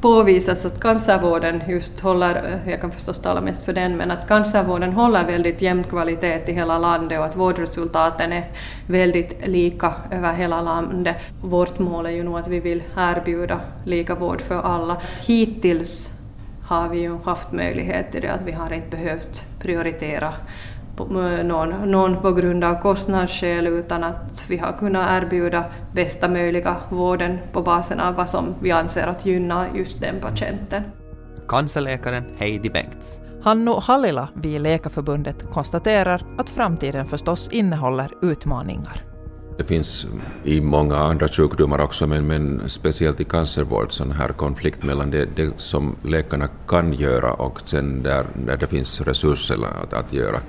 påvisats 0.00 0.64
att 0.64 0.80
cancervården 0.80 1.62
just 1.68 2.00
håller, 2.00 2.34
eh, 2.34 2.70
jag 2.70 2.80
kan 2.80 2.92
förstås 2.92 3.18
tala 3.18 3.40
mest 3.40 3.64
för 3.64 3.72
den, 3.72 3.96
men 3.96 4.10
att 4.10 4.28
cancervården 4.28 4.92
håller 4.92 5.26
väldigt 5.26 5.62
jämn 5.62 5.84
kvalitet 5.84 6.42
i 6.46 6.52
hela 6.52 6.78
landet 6.78 7.18
och 7.18 7.24
att 7.24 7.36
vårdresultaten 7.36 8.32
är 8.32 8.44
väldigt 8.86 9.46
lika 9.46 9.92
över 10.10 10.32
hela 10.32 10.62
landet. 10.62 11.16
Vårt 11.40 11.78
mål 11.78 12.06
är 12.06 12.10
ju 12.10 12.22
nog 12.22 12.38
att 12.38 12.48
vi 12.48 12.60
vill 12.60 12.82
erbjuda 12.96 13.60
lika 13.84 14.14
vård 14.14 14.40
för 14.40 14.62
alla. 14.62 14.96
Hittills 15.26 16.13
har 16.66 16.88
vi 16.88 17.00
ju 17.00 17.18
haft 17.24 17.52
möjlighet 17.52 18.12
till 18.12 18.22
det, 18.22 18.32
att 18.32 18.42
vi 18.42 18.52
har 18.52 18.72
inte 18.72 18.96
behövt 18.96 19.44
prioritera 19.58 20.34
någon, 21.42 21.90
någon 21.90 22.16
på 22.16 22.32
grund 22.32 22.64
av 22.64 22.74
kostnadsskäl 22.74 23.66
utan 23.66 24.04
att 24.04 24.44
vi 24.48 24.56
har 24.56 24.72
kunnat 24.72 25.22
erbjuda 25.22 25.64
bästa 25.92 26.28
möjliga 26.28 26.76
vården 26.90 27.38
på 27.52 27.62
basen 27.62 28.00
av 28.00 28.14
vad 28.14 28.28
som 28.28 28.54
vi 28.60 28.70
anser 28.70 29.06
att 29.06 29.26
gynnar 29.26 29.68
just 29.74 30.00
den 30.00 30.20
patienten. 30.20 30.82
Cancerläkaren 31.48 32.24
Heidi 32.38 32.70
Bengts. 32.70 33.20
Hannu 33.42 33.72
Hallila 33.80 34.28
vid 34.34 34.60
Läkarförbundet 34.60 35.50
konstaterar 35.50 36.24
att 36.38 36.50
framtiden 36.50 37.06
förstås 37.06 37.48
innehåller 37.48 38.10
utmaningar. 38.22 39.13
Det 39.56 39.64
finns 39.64 40.06
i 40.44 40.60
många 40.60 40.96
andra 40.96 41.28
sjukdomar 41.28 41.80
också, 41.80 42.06
men, 42.06 42.26
men 42.26 42.68
speciellt 42.68 43.20
i 43.20 43.24
cancervård, 43.24 43.92
sån 43.92 44.10
här 44.10 44.28
konflikt 44.28 44.82
mellan 44.82 45.10
det, 45.10 45.28
det 45.36 45.52
som 45.56 45.96
läkarna 46.02 46.48
kan 46.68 46.92
göra 46.92 47.32
och 47.32 47.60
sen 47.64 48.02
där, 48.02 48.26
där 48.46 48.56
det 48.56 48.66
finns 48.66 49.00
resurser 49.00 49.58
att, 49.82 49.92
att 49.92 50.12
göra 50.12 50.40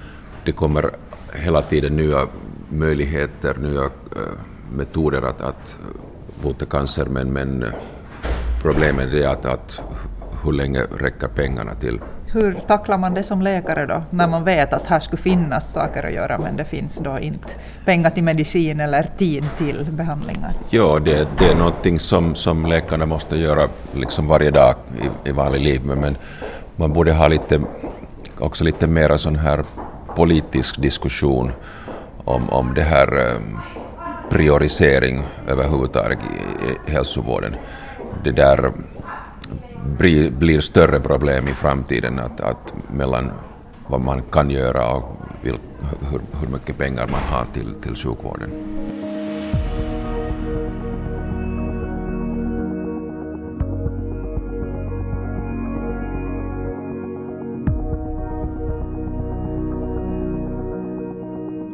det 0.46 0.52
kommer 0.52 0.92
hela 1.34 1.62
tiden 1.62 1.96
nya 1.96 2.28
möjligheter, 2.70 3.56
nya 3.58 3.84
äh, 3.84 3.90
metoder 4.72 5.22
att, 5.22 5.42
att 5.42 5.78
bota 6.44 6.66
cancer, 6.66 7.06
men, 7.06 7.34
men 7.34 7.66
problemet 8.62 9.14
är 9.14 9.28
att, 9.28 9.46
att 9.46 9.82
hur 10.44 10.54
länge 10.54 10.84
räcker 10.98 11.28
pengarna 11.28 11.76
till? 11.76 12.00
Hur 12.36 12.54
tacklar 12.54 12.98
man 12.98 13.14
det 13.14 13.24
som 13.24 13.42
läkare 13.42 13.86
då, 13.86 14.04
när 14.10 14.28
man 14.28 14.44
vet 14.44 14.74
att 14.74 14.88
här 14.88 15.00
skulle 15.00 15.22
finnas 15.22 15.74
saker 15.74 16.04
att 16.04 16.14
göra 16.14 16.38
men 16.38 16.58
det 16.58 16.66
finns 16.66 16.98
då 16.98 17.20
inte 17.20 17.54
pengar 17.86 18.10
till 18.10 18.24
medicin 18.24 18.80
eller 18.80 19.04
tid 19.18 19.44
till 19.58 19.86
behandlingar? 19.90 20.54
Ja, 20.70 21.00
det, 21.00 21.28
det 21.40 21.46
är 21.46 21.56
någonting 21.56 22.00
som, 22.00 22.36
som 22.36 22.66
läkarna 22.66 23.06
måste 23.06 23.38
göra 23.38 23.68
liksom 23.94 24.28
varje 24.28 24.52
dag 24.52 24.76
i, 25.26 25.30
i 25.30 25.32
vanligt 25.32 25.62
liv, 25.62 25.82
men, 25.86 26.00
men 26.00 26.18
man 26.76 26.94
borde 26.94 27.14
ha 27.14 27.28
lite, 27.28 27.62
också 28.40 28.64
lite 28.64 28.88
mera 28.88 29.18
sån 29.18 29.36
här 29.36 29.64
politisk 30.16 30.82
diskussion 30.82 31.52
om, 32.26 32.50
om 32.50 32.74
det 32.74 32.84
här 32.84 33.08
prioritering 33.08 33.64
priorisering 34.30 35.24
överhuvudtaget 35.48 36.20
i 36.88 36.92
hälsovården. 36.92 37.56
Det 38.24 38.32
där 38.32 38.72
blir, 39.86 40.32
blir 40.32 40.62
större 40.62 41.00
problem 41.00 41.48
i 41.48 41.54
framtiden 41.54 42.20
att, 42.20 42.42
att 42.42 42.74
mellan 42.94 43.32
vad 43.88 44.02
man 44.02 44.22
kan 44.22 44.50
göra 44.50 44.96
och 44.96 45.16
hur, 45.42 46.22
hur 46.42 46.48
mycket 46.48 46.78
pengar 46.78 47.08
man 47.08 47.22
har 47.22 47.46
till, 47.54 47.74
till 47.82 47.96
sjukvården. 47.96 48.50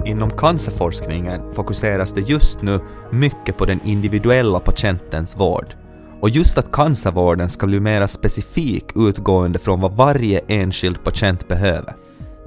Inom 0.06 0.30
cancerforskningen 0.30 1.54
fokuseras 1.54 2.14
det 2.14 2.22
just 2.22 2.62
nu 2.62 2.80
mycket 3.12 3.58
på 3.58 3.66
den 3.66 3.80
individuella 3.86 4.60
patientens 4.60 5.38
vård. 5.38 5.81
Och 6.22 6.30
just 6.30 6.58
att 6.58 6.72
cancervården 6.72 7.50
ska 7.50 7.68
bli 7.68 7.80
mer 7.80 8.08
specifik 8.08 8.86
utgående 8.96 9.60
från 9.60 9.82
vad 9.82 9.94
varje 9.94 10.42
enskild 10.48 11.04
patient 11.04 11.48
behöver. 11.48 11.96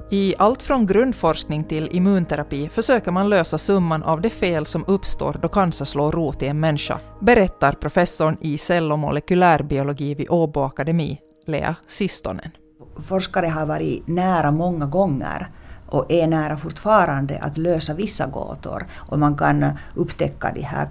I 0.09 0.35
allt 0.37 0.61
från 0.61 0.85
grundforskning 0.85 1.63
till 1.63 1.89
immunterapi 1.91 2.69
försöker 2.69 3.11
man 3.11 3.29
lösa 3.29 3.57
summan 3.57 4.03
av 4.03 4.21
de 4.21 4.29
fel 4.29 4.65
som 4.65 4.85
uppstår 4.87 5.39
då 5.41 5.47
cancer 5.47 5.85
slår 5.85 6.11
rot 6.11 6.43
i 6.43 6.47
en 6.47 6.59
människa, 6.59 6.99
berättar 7.19 7.73
professorn 7.73 8.37
i 8.41 8.57
cell 8.57 8.91
och 8.91 8.99
molekylärbiologi 8.99 10.15
vid 10.15 10.29
Åbo 10.29 10.61
Akademi, 10.61 11.19
Lea 11.47 11.75
Sistonen. 11.87 12.51
Forskare 12.97 13.47
har 13.47 13.65
varit 13.65 14.07
nära 14.07 14.51
många 14.51 14.85
gånger 14.85 15.49
och 15.87 16.11
är 16.11 16.27
nära 16.27 16.57
fortfarande 16.57 17.39
att 17.39 17.57
lösa 17.57 17.93
vissa 17.93 18.25
gåtor. 18.25 18.85
Och 18.93 19.19
man 19.19 19.37
kan 19.37 19.65
upptäcka 19.95 20.51
de 20.55 20.61
här 20.61 20.85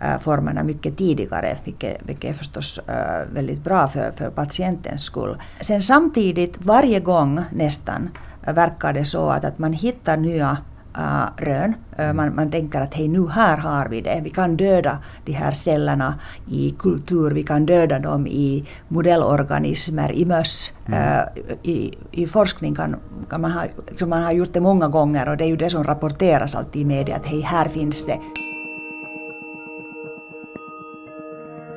cancerformerna 0.00 0.62
mycket 0.62 0.96
tidigare, 0.96 1.56
vilket, 1.64 1.96
vilket 2.02 2.30
är 2.30 2.34
förstås 2.34 2.78
äh, 2.78 3.34
väldigt 3.34 3.64
bra 3.64 3.88
för, 3.88 4.12
för 4.16 4.30
patientens 4.30 5.02
skull. 5.02 5.36
Sen 5.60 5.82
samtidigt, 5.82 6.56
varje 6.58 7.00
gång 7.00 7.40
nästan, 7.52 8.10
verkar 8.46 8.92
det 8.92 9.04
så 9.04 9.30
att, 9.30 9.44
att 9.44 9.58
man 9.58 9.72
hittar 9.72 10.16
nya 10.16 10.56
uh, 10.98 11.44
rön. 11.44 11.74
Uh, 12.00 12.12
man, 12.12 12.34
man 12.34 12.50
tänker 12.50 12.80
att 12.80 12.94
hej, 12.94 13.08
nu 13.08 13.28
här 13.28 13.56
har 13.56 13.88
vi 13.88 14.00
det. 14.00 14.20
Vi 14.24 14.30
kan 14.30 14.56
döda 14.56 14.98
de 15.24 15.32
här 15.32 15.52
cellerna 15.52 16.14
i 16.46 16.74
kultur, 16.78 17.30
vi 17.30 17.42
kan 17.42 17.66
döda 17.66 17.98
dem 17.98 18.26
i 18.26 18.64
modellorganismer, 18.88 20.12
i 20.12 20.24
möss. 20.24 20.72
Mm. 20.86 21.00
Uh, 21.02 21.24
i, 21.62 21.94
I 22.12 22.26
forskning 22.26 22.74
kan, 22.74 22.96
kan 23.30 23.40
man, 23.40 23.52
ha, 23.52 23.64
man 24.06 24.22
har 24.22 24.32
gjort 24.32 24.52
det 24.52 24.60
många 24.60 24.88
gånger 24.88 25.28
och 25.28 25.36
det 25.36 25.44
är 25.44 25.48
ju 25.48 25.56
det 25.56 25.70
som 25.70 25.84
rapporteras 25.84 26.54
alltid 26.54 26.82
i 26.82 26.84
media, 26.84 27.16
att 27.16 27.26
hej, 27.26 27.40
här 27.40 27.68
finns 27.68 28.06
det. 28.06 28.18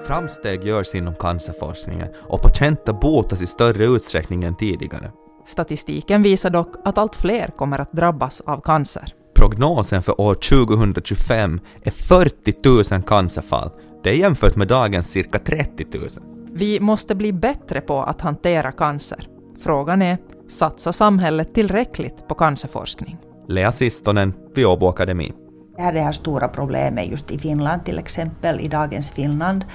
Framsteg 0.08 0.63
görs 0.63 0.96
inom 0.96 1.15
cancerforskningen 1.15 2.08
och 2.29 2.41
patienter 2.41 2.93
botas 2.93 3.41
i 3.41 3.48
större 3.48 3.86
utsträckning 3.86 4.43
än 4.43 4.55
tidigare. 4.55 5.12
Statistiken 5.46 6.24
visar 6.24 6.50
dock 6.50 6.75
att 6.86 6.98
allt 6.98 7.15
fler 7.15 7.48
kommer 7.48 7.79
att 7.79 7.91
drabbas 7.91 8.41
av 8.41 8.62
cancer. 8.62 9.13
Prognosen 9.36 10.03
för 10.03 10.22
år 10.22 10.34
2025 10.36 11.60
är 11.84 11.91
40 11.91 12.93
000 12.93 13.03
cancerfall. 13.03 13.70
Det 14.03 14.10
är 14.10 14.13
jämfört 14.13 14.55
med 14.55 14.67
dagens 14.67 15.12
cirka 15.12 15.39
30 15.39 15.86
000. 15.93 16.08
Vi 16.53 16.79
måste 16.79 17.15
bli 17.15 17.34
bättre 17.34 17.81
på 17.81 18.03
att 18.03 18.22
hantera 18.22 18.72
cancer. 18.72 19.27
Frågan 19.63 20.01
är, 20.01 20.17
satsar 20.48 20.91
samhället 20.91 21.53
tillräckligt 21.53 22.27
på 22.27 22.36
cancerforskning? 22.36 23.17
Lea 23.48 23.72
Sistonen 23.72 24.34
vid 24.55 24.65
Åbo 24.65 24.88
Akademi. 24.88 25.34
Det 25.75 25.82
här 25.82 25.90
är 25.90 25.94
det 25.94 26.01
här 26.01 26.12
stora 26.12 26.48
problemet 26.48 27.08
just 27.08 27.32
i 27.32 27.40
Finland 27.40 27.86
till 27.86 28.00
exempel, 28.00 28.60
i 28.60 28.68
dagens 28.68 29.10
Finland, 29.10 29.66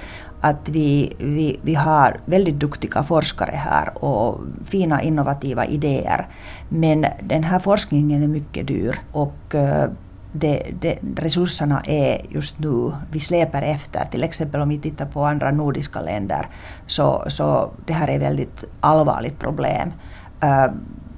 att 0.41 0.69
vi, 0.69 1.15
vi, 1.19 1.59
vi 1.61 1.75
har 1.75 2.19
väldigt 2.25 2.55
duktiga 2.55 3.03
forskare 3.03 3.51
här 3.55 4.03
och 4.03 4.39
fina 4.65 5.01
innovativa 5.01 5.65
idéer. 5.65 6.27
Men 6.69 7.05
den 7.23 7.43
här 7.43 7.59
forskningen 7.59 8.23
är 8.23 8.27
mycket 8.27 8.67
dyr 8.67 8.99
och 9.11 9.55
eh, 9.55 9.89
det, 10.31 10.63
det, 10.81 10.99
resurserna 11.15 11.81
är 11.85 12.21
just 12.29 12.59
nu, 12.59 12.91
vi 13.11 13.19
släpar 13.19 13.61
efter. 13.61 14.05
Till 14.05 14.23
exempel 14.23 14.61
om 14.61 14.69
vi 14.69 14.79
tittar 14.79 15.05
på 15.05 15.23
andra 15.25 15.51
nordiska 15.51 16.01
länder 16.01 16.47
så, 16.87 17.23
så 17.27 17.71
det 17.85 17.93
här 17.93 18.07
är 18.07 18.15
ett 18.15 18.21
väldigt 18.21 18.63
allvarligt 18.79 19.39
problem. 19.39 19.93
Eh, 20.41 20.67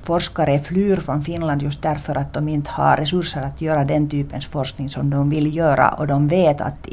Forskare 0.10 0.60
flyr 0.60 0.98
från 0.98 1.24
Finland 1.24 1.62
just 1.62 1.82
därför 1.82 2.16
att 2.16 2.34
de 2.34 2.50
inte 2.50 2.72
har 2.72 2.98
resurser 2.98 3.42
att 3.42 3.62
göra 3.62 3.86
den 3.86 4.10
typens 4.10 4.46
forskning 4.46 4.90
som 4.90 5.10
de 5.10 5.30
vill 5.30 5.56
göra 5.56 5.90
och 5.90 6.08
de 6.08 6.28
vet 6.28 6.62
att 6.62 6.88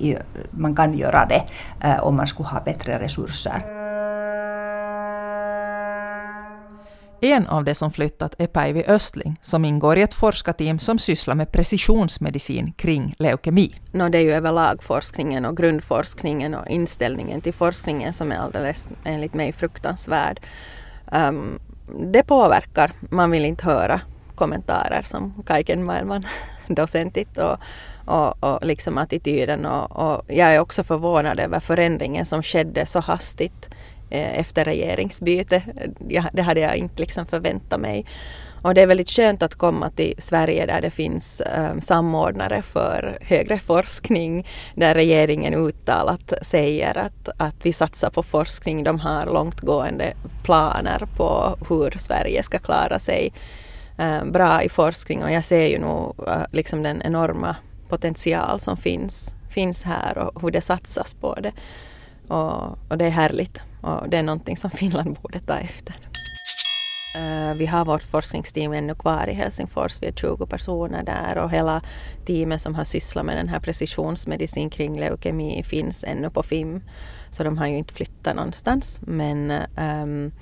man 0.50 0.76
kan 0.76 0.98
göra 0.98 1.26
det 1.26 1.44
uh, 1.84 2.04
om 2.04 2.16
man 2.16 2.26
skulle 2.26 2.48
ha 2.48 2.60
bättre 2.60 3.00
resurser. 3.00 3.62
En 7.20 7.46
av 7.46 7.64
de 7.64 7.74
som 7.74 7.90
flyttat 7.90 8.34
är 8.38 8.46
Päivi 8.46 8.84
Östling 8.86 9.38
som 9.42 9.64
ingår 9.64 9.98
i 9.98 10.02
ett 10.02 10.14
forskarteam 10.14 10.78
som 10.78 10.98
sysslar 10.98 11.34
med 11.34 11.52
precisionsmedicin 11.52 12.72
kring 12.72 13.14
leukemi. 13.18 13.74
No, 13.92 14.08
det 14.08 14.18
är 14.18 14.22
ju 14.22 14.32
överlag 14.32 14.82
forskningen 14.82 15.44
och 15.44 15.56
grundforskningen 15.56 16.54
och 16.54 16.68
inställningen 16.68 17.40
till 17.40 17.54
forskningen 17.54 18.14
som 18.14 18.32
är 18.32 18.36
alldeles 18.36 18.88
enligt 19.04 19.34
mig 19.34 19.52
fruktansvärd. 19.52 20.40
Um, 21.12 21.58
det 22.12 22.22
påverkar. 22.22 22.92
Man 23.00 23.30
vill 23.30 23.44
inte 23.44 23.64
höra 23.64 24.00
kommentarer 24.34 25.02
som 25.02 25.42
Kaiken 25.46 25.84
Maailman 25.84 26.26
docentit 26.66 27.38
och, 27.38 27.56
och, 28.04 28.44
och 28.44 28.66
liksom 28.66 28.98
attityden 28.98 29.66
och, 29.66 29.96
och 29.96 30.22
jag 30.28 30.54
är 30.54 30.60
också 30.60 30.84
förvånad 30.84 31.40
över 31.40 31.60
förändringen 31.60 32.26
som 32.26 32.42
skedde 32.42 32.86
så 32.86 33.00
hastigt 33.00 33.70
Eh, 34.10 34.38
efter 34.38 34.64
regeringsbyte. 34.64 35.62
Det 36.32 36.42
hade 36.42 36.60
jag 36.60 36.76
inte 36.76 37.00
liksom 37.00 37.26
förväntat 37.26 37.80
mig. 37.80 38.06
Och 38.66 38.74
det 38.74 38.82
är 38.82 38.86
väldigt 38.86 39.10
skönt 39.10 39.42
att 39.42 39.54
komma 39.54 39.90
till 39.90 40.14
Sverige 40.18 40.66
där 40.66 40.80
det 40.80 40.90
finns 40.90 41.42
um, 41.58 41.80
samordnare 41.80 42.62
för 42.62 43.18
högre 43.20 43.58
forskning, 43.58 44.46
där 44.74 44.94
regeringen 44.94 45.54
uttalat 45.54 46.32
säger 46.42 46.98
att, 46.98 47.28
att 47.36 47.54
vi 47.62 47.72
satsar 47.72 48.10
på 48.10 48.22
forskning. 48.22 48.84
De 48.84 49.00
har 49.00 49.26
långtgående 49.26 50.12
planer 50.44 51.08
på 51.16 51.56
hur 51.68 51.98
Sverige 51.98 52.42
ska 52.42 52.58
klara 52.58 52.98
sig 52.98 53.32
um, 53.98 54.32
bra 54.32 54.62
i 54.62 54.68
forskning 54.68 55.22
och 55.22 55.32
jag 55.32 55.44
ser 55.44 55.66
ju 55.66 55.78
nog 55.78 56.14
uh, 56.28 56.34
eh, 56.34 56.42
liksom 56.52 56.82
den 56.82 57.02
enorma 57.02 57.56
potential 57.88 58.60
som 58.60 58.76
finns, 58.76 59.34
finns 59.50 59.84
här 59.84 60.18
och 60.18 60.42
hur 60.42 60.50
det 60.50 60.60
satsas 60.60 61.14
på 61.14 61.34
det. 61.34 61.52
Och, 62.28 62.78
och 62.88 62.98
det 62.98 63.04
är 63.04 63.10
härligt. 63.10 63.60
Och 63.80 64.08
det 64.08 64.16
är 64.16 64.22
någonting 64.22 64.56
som 64.56 64.70
Finland 64.70 65.16
borde 65.22 65.40
ta 65.40 65.58
efter. 65.58 66.05
Eh, 67.46 67.54
vi 67.54 67.66
har 67.66 67.84
vårt 67.84 68.02
forskningsteam 68.02 68.72
ännu 68.72 68.94
kvar 68.94 69.26
i 69.28 69.32
Helsingfors. 69.32 70.02
Vi 70.02 70.06
är 70.06 70.12
20 70.12 70.46
personer 70.46 71.02
där 71.02 71.38
och 71.38 71.50
hela 71.50 71.82
teamet 72.26 72.60
som 72.60 72.74
har 72.74 72.84
sysslat 72.84 73.26
med 73.26 73.36
den 73.36 73.48
här 73.48 73.60
precisionsmedicin 73.60 74.70
kring 74.70 75.00
leukemi 75.00 75.62
finns 75.62 76.04
ännu 76.04 76.30
på 76.30 76.42
FIM. 76.42 76.82
Så 77.30 77.44
de 77.44 77.58
har 77.58 77.66
ju 77.66 77.76
inte 77.76 77.94
flyttat 77.94 78.36
någonstans. 78.36 79.00
Men 79.02 79.52
um, 80.02 80.32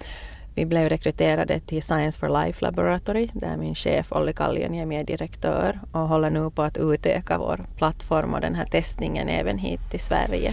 vi 0.54 0.66
blev 0.66 0.88
rekryterade 0.88 1.60
till 1.60 1.82
Science 1.82 2.18
for 2.18 2.44
Life 2.44 2.64
Laboratory 2.64 3.30
där 3.32 3.56
min 3.56 3.74
chef 3.74 4.12
Olli 4.12 4.32
Kallion 4.32 4.74
är 4.74 4.86
meddirektör 4.86 5.80
och 5.92 6.00
håller 6.00 6.30
nu 6.30 6.50
på 6.50 6.62
att 6.62 6.78
utöka 6.78 7.38
vår 7.38 7.66
plattform 7.76 8.34
och 8.34 8.40
den 8.40 8.54
här 8.54 8.64
testningen 8.64 9.28
även 9.28 9.58
hit 9.58 9.80
till 9.90 10.00
Sverige. 10.00 10.52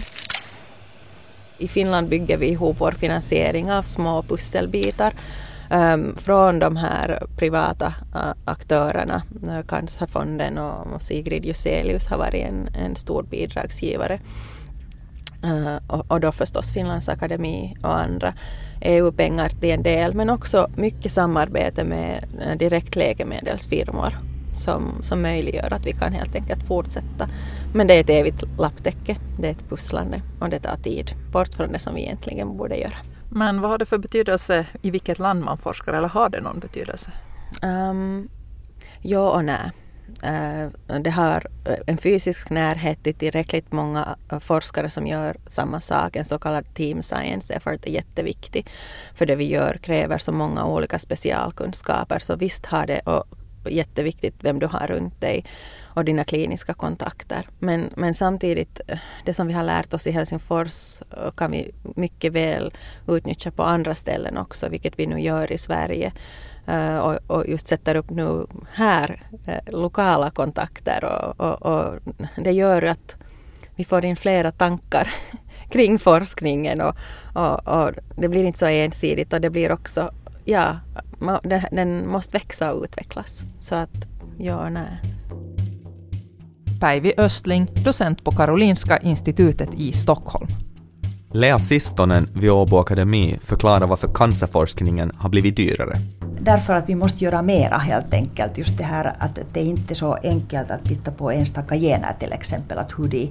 I 1.58 1.68
Finland 1.68 2.08
bygger 2.08 2.36
vi 2.36 2.46
ihop 2.46 2.76
vår 2.80 2.92
finansiering 2.92 3.72
av 3.72 3.82
små 3.82 4.22
pusselbitar 4.22 5.12
um, 5.72 6.16
från 6.16 6.58
de 6.58 6.76
här 6.76 7.26
privata 7.36 7.86
uh, 8.14 8.32
aktörerna. 8.44 9.22
Uh, 9.44 9.62
Cancerfonden 9.62 10.58
och, 10.58 11.02
Sigrid 11.02 11.44
Juselius 11.44 12.06
har 12.06 12.18
varit 12.18 12.46
en, 12.46 12.68
en 12.74 12.96
stor 12.96 13.22
bidragsgivare. 13.22 14.20
Uh, 15.44 15.76
och, 15.86 16.10
och, 16.10 16.20
då 16.20 16.32
förstås 16.32 16.72
Finlands 16.72 17.08
akademi 17.08 17.76
och 17.82 17.98
andra 17.98 18.34
EU-pengar 18.80 19.48
till 19.48 19.70
en 19.70 19.82
del 19.82 20.14
men 20.14 20.30
också 20.30 20.70
mycket 20.76 21.12
samarbete 21.12 21.84
med 21.84 22.24
uh, 22.46 22.58
direktläkemedelsfirmor 22.58 24.16
som, 24.54 25.02
som 25.02 25.22
möjliggör 25.22 25.72
att 25.72 25.86
vi 25.86 25.92
kan 25.92 26.12
helt 26.12 26.34
enkelt 26.34 26.66
fortsätta. 26.66 27.28
Men 27.74 27.86
det 27.86 27.94
är 27.94 28.00
ett 28.00 28.10
evigt 28.10 28.44
lapptäcke, 28.58 29.16
det 29.38 29.46
är 29.46 29.50
ett 29.50 29.68
pusslande 29.68 30.22
och 30.40 30.48
det 30.48 30.58
tar 30.58 30.76
tid 30.76 31.10
bort 31.32 31.54
från 31.54 31.72
det 31.72 31.78
som 31.78 31.94
vi 31.94 32.02
egentligen 32.02 32.56
borde 32.56 32.76
göra. 32.76 32.96
Men 33.34 33.60
vad 33.60 33.70
har 33.70 33.78
det 33.78 33.86
för 33.86 33.98
betydelse 33.98 34.66
i 34.82 34.90
vilket 34.90 35.18
land 35.18 35.44
man 35.44 35.58
forskar 35.58 35.92
eller 35.92 36.08
har 36.08 36.28
det 36.28 36.40
någon 36.40 36.58
betydelse? 36.58 37.10
Um, 37.62 38.28
ja 39.00 39.30
och 39.30 39.44
nej. 39.44 39.70
Uh, 40.24 41.00
det 41.00 41.10
har 41.10 41.46
eh, 41.64 41.78
en 41.86 41.98
fysisk 41.98 42.50
närhet 42.50 43.02
till 43.02 43.14
tillräckligt 43.14 43.72
många 43.72 44.16
eh, 44.32 44.38
forskare 44.38 44.90
som 44.90 45.06
gör 45.06 45.36
samma 45.46 45.80
sak. 45.80 46.16
En 46.16 46.24
så 46.24 46.38
kallad 46.38 46.74
team 46.74 47.02
science 47.02 47.54
effort 47.54 47.84
är 47.84 47.90
jätteviktig. 47.90 48.66
För 49.14 49.26
det 49.26 49.36
vi 49.36 49.44
gör 49.44 49.78
kräver 49.82 50.18
så 50.18 50.32
många 50.32 50.64
olika 50.64 50.98
specialkunskaper. 50.98 52.18
Så 52.18 52.36
visst 52.36 52.66
har 52.66 52.86
det, 52.86 53.00
och 53.00 53.24
jätteviktigt 53.70 54.34
vem 54.40 54.58
du 54.58 54.66
har 54.66 54.86
runt 54.86 55.20
dig 55.20 55.44
och 55.94 56.04
dina 56.04 56.24
kliniska 56.24 56.74
kontakter. 56.74 57.46
Men, 57.58 57.90
men 57.96 58.14
samtidigt, 58.14 58.80
eh, 58.88 58.98
det 59.24 59.34
som 59.34 59.46
vi 59.46 59.52
har 59.52 59.62
lärt 59.62 59.94
oss 59.94 60.06
i 60.06 60.10
Helsingfors 60.10 61.02
eh, 61.02 61.30
kan 61.30 61.50
vi 61.50 61.70
mycket 61.82 62.32
väl 62.32 62.72
utnyttja 63.08 63.50
på 63.50 63.62
andra 63.62 63.94
ställen 63.94 64.38
också, 64.38 64.68
vilket 64.68 64.98
vi 64.98 65.06
nu 65.06 65.20
gör 65.20 65.52
i 65.52 65.58
Sverige. 65.58 66.12
Eh, 66.66 66.98
och, 66.98 67.18
och, 67.26 67.48
just 67.48 67.68
sätter 67.68 67.94
upp 67.94 68.10
nu 68.10 68.46
här 68.72 69.22
lokala 69.66 70.30
kontakter 70.30 71.04
och, 71.04 71.40
och, 71.40 71.62
och, 71.62 71.94
det 72.36 72.52
gör 72.52 72.82
att 72.82 73.16
vi 73.76 73.84
får 73.84 74.04
in 74.04 74.16
flera 74.16 74.52
tankar 74.52 75.14
kring 75.70 75.98
forskningen 75.98 76.80
och, 76.80 76.96
och, 77.68 77.90
det 78.16 78.28
blir 78.28 78.44
inte 78.44 78.58
så 78.58 78.66
ensidigt 78.66 79.32
och 79.32 79.40
det 79.40 79.50
blir 79.50 79.72
också 79.72 80.10
ja, 80.44 80.76
den, 81.42 81.62
den 81.70 82.08
måste 82.08 82.38
växa 82.38 82.72
och 82.72 82.82
utvecklas. 82.84 83.42
Så 83.60 83.74
att 83.74 84.06
ja, 84.38 84.68
nej. 84.68 85.00
Päivi 86.80 87.12
Östling, 87.18 87.68
docent 87.84 88.24
på 88.24 88.30
Karolinska 88.30 88.98
institutet 88.98 89.68
i 89.74 89.92
Stockholm. 89.92 90.46
Lea 91.34 91.58
Sistonen 91.58 92.28
vid 92.34 92.50
Åbo 92.50 92.78
Akademi 92.78 93.38
förklarar 93.42 93.86
varför 93.86 94.08
cancerforskningen 94.14 95.12
har 95.16 95.28
blivit 95.28 95.56
dyrare. 95.56 95.96
Därför 96.40 96.72
att 96.72 96.88
vi 96.88 96.94
måste 96.94 97.24
göra 97.24 97.42
mera 97.42 97.78
helt 97.78 98.14
enkelt. 98.14 98.58
Just 98.58 98.78
det 98.78 98.84
här 98.84 99.12
att 99.18 99.38
det 99.52 99.60
är 99.60 99.64
inte 99.64 99.94
så 99.94 100.14
enkelt 100.14 100.70
att 100.70 100.84
titta 100.84 101.10
på 101.10 101.30
enstaka 101.30 101.76
gener 101.76 102.16
till 102.20 102.32
exempel, 102.32 102.78
att 102.78 102.98
hur 102.98 103.08
de 103.08 103.22
uh, 103.22 103.30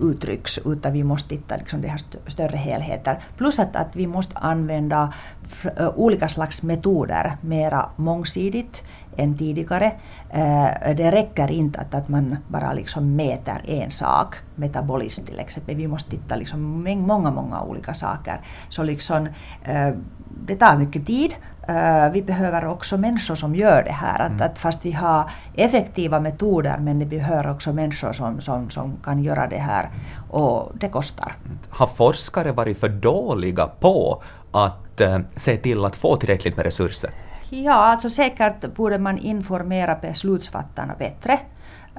uttrycks, 0.00 0.58
utan 0.64 0.92
vi 0.92 1.04
måste 1.04 1.28
titta 1.28 1.56
liksom 1.56 1.80
de 1.80 1.88
här 1.88 2.00
större 2.26 2.56
helheter. 2.56 3.22
Plus 3.36 3.58
att, 3.58 3.76
att 3.76 3.96
vi 3.96 4.06
måste 4.06 4.38
använda 4.38 5.12
olika 5.94 6.28
slags 6.28 6.62
metoder 6.62 7.36
mera 7.40 7.90
mångsidigt 7.96 8.82
än 9.16 9.38
tidigare. 9.38 9.92
Eh, 10.30 10.96
det 10.96 11.10
räcker 11.10 11.50
inte 11.50 11.80
att, 11.80 11.94
att 11.94 12.08
man 12.08 12.36
bara 12.48 12.72
liksom 12.72 13.16
mäter 13.16 13.62
en 13.66 13.90
sak, 13.90 14.36
metabolism 14.54 15.24
till 15.24 15.40
exempel. 15.40 15.76
Vi 15.76 15.88
måste 15.88 16.10
titta 16.10 16.36
liksom 16.36 16.60
många, 17.06 17.30
många 17.30 17.62
olika 17.62 17.94
saker. 17.94 18.40
Så 18.68 18.82
liksom, 18.82 19.28
eh, 19.64 19.90
det 20.46 20.56
tar 20.56 20.78
mycket 20.78 21.06
tid 21.06 21.34
Uh, 21.68 22.12
vi 22.12 22.22
behöver 22.22 22.66
också 22.66 22.96
människor 22.96 23.34
som 23.34 23.54
gör 23.54 23.82
det 23.82 23.92
här. 23.92 24.18
Att, 24.18 24.30
mm. 24.30 24.42
att 24.42 24.58
fast 24.58 24.86
vi 24.86 24.92
har 24.92 25.30
effektiva 25.54 26.20
metoder 26.20 26.78
men 26.78 26.98
vi 26.98 27.06
behöver 27.06 27.50
också 27.50 27.72
människor 27.72 28.12
som, 28.12 28.40
som, 28.40 28.70
som 28.70 28.96
kan 29.04 29.22
göra 29.22 29.46
det 29.46 29.58
här 29.58 29.88
och 30.30 30.72
det 30.74 30.88
kostar. 30.88 31.32
Har 31.70 31.86
forskare 31.86 32.52
varit 32.52 32.80
för 32.80 32.88
dåliga 32.88 33.66
på 33.66 34.22
att 34.52 35.00
uh, 35.00 35.18
se 35.36 35.56
till 35.56 35.84
att 35.84 35.96
få 35.96 36.16
tillräckligt 36.16 36.56
med 36.56 36.66
resurser? 36.66 37.10
Ja, 37.50 37.74
alltså 37.74 38.10
säkert 38.10 38.74
borde 38.74 38.98
man 38.98 39.18
informera 39.18 39.94
beslutsfattarna 39.94 40.94
bättre. 40.98 41.38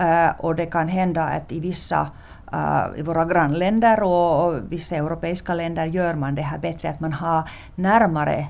Uh, 0.01 0.45
och 0.45 0.56
det 0.56 0.65
kan 0.65 0.88
hända 0.88 1.23
att 1.23 1.51
i 1.51 1.60
vissa 1.60 2.08
Uh, 2.53 2.99
i 2.99 3.01
våra 3.01 3.25
grannländer 3.25 4.03
och, 4.03 4.45
och 4.45 4.60
vissa 4.69 4.95
europeiska 4.95 5.53
länder 5.53 5.86
gör 5.86 6.13
man 6.13 6.36
det 6.36 6.41
här 6.41 6.58
bättre, 6.58 6.89
att 6.89 6.99
man 6.99 7.13
har 7.13 7.49
närmare 7.75 8.47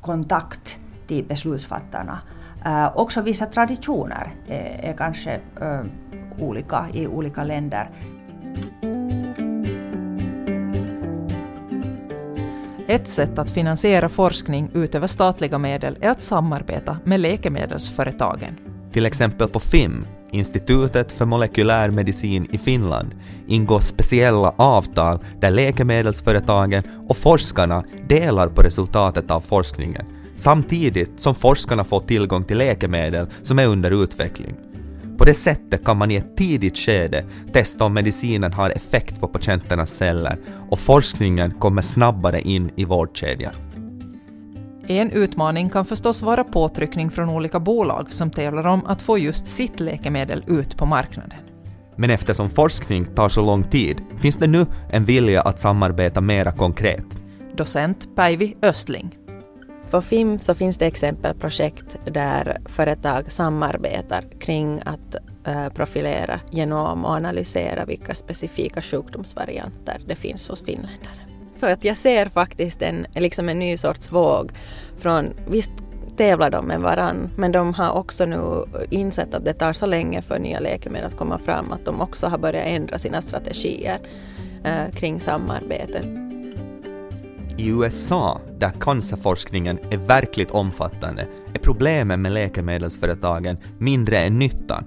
kontakt 0.00 0.78
till 1.06 1.24
beslutsfattarna. 1.24 2.20
Uh, 2.66 2.96
också 2.96 3.20
vissa 3.20 3.46
traditioner 3.46 4.34
är, 4.48 4.90
är 4.90 4.96
kanske 4.96 5.40
uh, 5.62 5.80
olika 6.38 6.86
i 6.92 7.06
olika 7.06 7.44
länder. 7.44 7.90
Ett 12.88 13.08
sätt 13.08 13.38
att 13.38 13.50
finansiera 13.50 14.08
forskning 14.08 14.70
utöver 14.74 15.06
statliga 15.06 15.58
medel 15.58 15.98
är 16.00 16.08
att 16.08 16.22
samarbeta 16.22 16.98
med 17.04 17.20
läkemedelsföretagen. 17.20 18.58
Till 18.92 19.06
exempel 19.06 19.48
på 19.48 19.60
FIM, 19.60 20.06
Institutet 20.30 21.12
för 21.12 21.24
molekylär 21.24 21.90
medicin 21.90 22.46
i 22.52 22.58
Finland, 22.58 23.14
ingår 23.46 23.80
speciella 23.80 24.54
avtal 24.56 25.18
där 25.40 25.50
läkemedelsföretagen 25.50 26.82
och 27.08 27.16
forskarna 27.16 27.84
delar 28.08 28.48
på 28.48 28.62
resultatet 28.62 29.30
av 29.30 29.40
forskningen, 29.40 30.06
samtidigt 30.34 31.20
som 31.20 31.34
forskarna 31.34 31.84
får 31.84 32.00
tillgång 32.00 32.44
till 32.44 32.58
läkemedel 32.58 33.26
som 33.42 33.58
är 33.58 33.66
under 33.66 34.02
utveckling. 34.02 34.54
På 35.18 35.24
det 35.24 35.34
sättet 35.34 35.84
kan 35.84 35.96
man 35.96 36.10
i 36.10 36.14
ett 36.14 36.36
tidigt 36.36 36.78
skede 36.78 37.24
testa 37.52 37.84
om 37.84 37.94
medicinen 37.94 38.52
har 38.52 38.70
effekt 38.70 39.20
på 39.20 39.28
patienternas 39.28 39.90
celler 39.90 40.36
och 40.70 40.78
forskningen 40.78 41.50
kommer 41.50 41.82
snabbare 41.82 42.40
in 42.40 42.70
i 42.76 42.84
vårdkedjan. 42.84 43.52
En 44.88 45.10
utmaning 45.10 45.70
kan 45.70 45.84
förstås 45.84 46.22
vara 46.22 46.44
påtryckning 46.44 47.10
från 47.10 47.28
olika 47.30 47.60
bolag 47.60 48.12
som 48.12 48.30
tävlar 48.30 48.66
om 48.66 48.86
att 48.86 49.02
få 49.02 49.18
just 49.18 49.46
sitt 49.46 49.80
läkemedel 49.80 50.44
ut 50.46 50.76
på 50.76 50.86
marknaden. 50.86 51.38
Men 51.96 52.10
eftersom 52.10 52.50
forskning 52.50 53.04
tar 53.04 53.28
så 53.28 53.46
lång 53.46 53.64
tid 53.64 54.00
finns 54.20 54.36
det 54.36 54.46
nu 54.46 54.66
en 54.90 55.04
vilja 55.04 55.40
att 55.40 55.58
samarbeta 55.58 56.20
mera 56.20 56.52
konkret. 56.52 57.04
Docent 57.56 58.16
Päivi 58.16 58.56
Östling. 58.62 59.18
På 59.90 60.02
FIM 60.02 60.38
så 60.38 60.54
finns 60.54 60.78
det 60.78 60.86
exempelprojekt 60.86 61.98
där 62.04 62.58
företag 62.66 63.32
samarbetar 63.32 64.24
kring 64.40 64.80
att 64.84 65.16
eh, 65.46 65.68
profilera 65.68 66.40
genom 66.50 67.04
och 67.04 67.10
analysera 67.10 67.84
vilka 67.84 68.14
specifika 68.14 68.82
sjukdomsvarianter 68.82 70.00
det 70.06 70.16
finns 70.16 70.48
hos 70.48 70.64
finländare. 70.64 71.35
Så 71.60 71.66
att 71.66 71.84
jag 71.84 71.96
ser 71.96 72.28
faktiskt 72.28 72.82
en, 72.82 73.06
liksom 73.14 73.48
en 73.48 73.58
ny 73.58 73.76
sorts 73.76 74.12
våg 74.12 74.52
från, 74.98 75.30
visst 75.48 75.72
tävlar 76.16 76.50
de 76.50 76.66
med 76.66 76.80
varann, 76.80 77.30
men 77.36 77.52
de 77.52 77.74
har 77.74 77.92
också 77.92 78.26
nu 78.26 78.64
insett 78.90 79.34
att 79.34 79.44
det 79.44 79.52
tar 79.52 79.72
så 79.72 79.86
länge 79.86 80.22
för 80.22 80.38
nya 80.38 80.60
läkemedel 80.60 81.06
att 81.06 81.16
komma 81.16 81.38
fram 81.38 81.72
att 81.72 81.84
de 81.84 82.00
också 82.00 82.26
har 82.26 82.38
börjat 82.38 82.66
ändra 82.66 82.98
sina 82.98 83.22
strategier 83.22 83.98
eh, 84.64 84.94
kring 84.94 85.20
samarbete. 85.20 86.02
I 87.58 87.68
USA, 87.68 88.40
där 88.58 88.70
cancerforskningen 88.70 89.78
är 89.90 89.96
verkligt 89.96 90.50
omfattande, 90.50 91.26
är 91.54 91.58
problemen 91.58 92.22
med 92.22 92.32
läkemedelsföretagen 92.32 93.56
mindre 93.78 94.18
än 94.18 94.38
nyttan. 94.38 94.84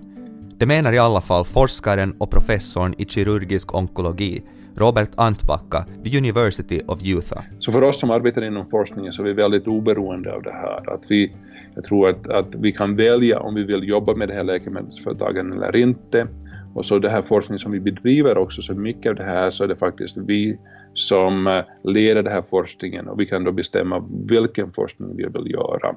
Det 0.58 0.66
menar 0.66 0.94
i 0.94 1.00
alla 1.00 1.22
fall 1.22 1.46
forskaren 1.46 2.16
och 2.18 2.32
professorn 2.32 2.96
i 2.98 3.06
kirurgisk 3.06 3.76
onkologi 3.76 4.44
Robert 4.80 5.10
Antbacka 5.16 5.86
vid 6.04 6.16
University 6.16 6.82
of 6.88 7.00
Utah. 7.06 7.44
Så 7.60 7.72
för 7.72 7.82
oss 7.82 8.00
som 8.00 8.12
arbetar 8.12 8.42
inom 8.42 8.70
forskningen 8.70 9.14
så 9.14 9.22
är 9.22 9.26
vi 9.26 9.34
väldigt 9.34 9.68
oberoende 9.68 10.34
av 10.34 10.44
det 10.44 10.52
här. 10.52 10.94
Att 10.94 11.06
vi, 11.10 11.36
jag 11.76 11.84
tror 11.84 12.10
att, 12.10 12.28
att 12.28 12.56
vi 12.56 12.72
kan 12.72 12.96
välja 12.96 13.40
om 13.40 13.56
vi 13.56 13.64
vill 13.64 13.88
jobba 13.88 14.16
med 14.16 14.28
det 14.28 14.34
här 14.34 14.44
läkemedelsföretagen 14.44 15.54
eller 15.54 15.76
inte. 15.76 16.28
Och 16.74 16.86
så 16.86 17.00
det 17.00 17.10
här 17.10 17.22
forskningen 17.22 17.60
som 17.60 17.72
vi 17.72 17.80
bedriver 17.80 18.38
också, 18.38 18.62
så 18.62 18.74
mycket 18.74 19.10
av 19.10 19.16
det 19.16 19.24
här 19.24 19.50
så 19.50 19.64
är 19.64 19.68
det 19.68 19.76
faktiskt 19.76 20.18
vi 20.18 20.58
som 20.94 21.48
eh, 21.48 21.64
leder 21.84 22.24
den 22.24 22.34
här 22.34 22.42
forskningen 22.42 23.08
och 23.08 23.20
vi 23.20 23.26
kan 23.26 23.44
då 23.44 23.52
bestämma 23.52 24.08
vilken 24.30 24.70
forskning 24.70 25.16
vi 25.16 25.24
vill 25.24 25.52
göra. 25.52 25.96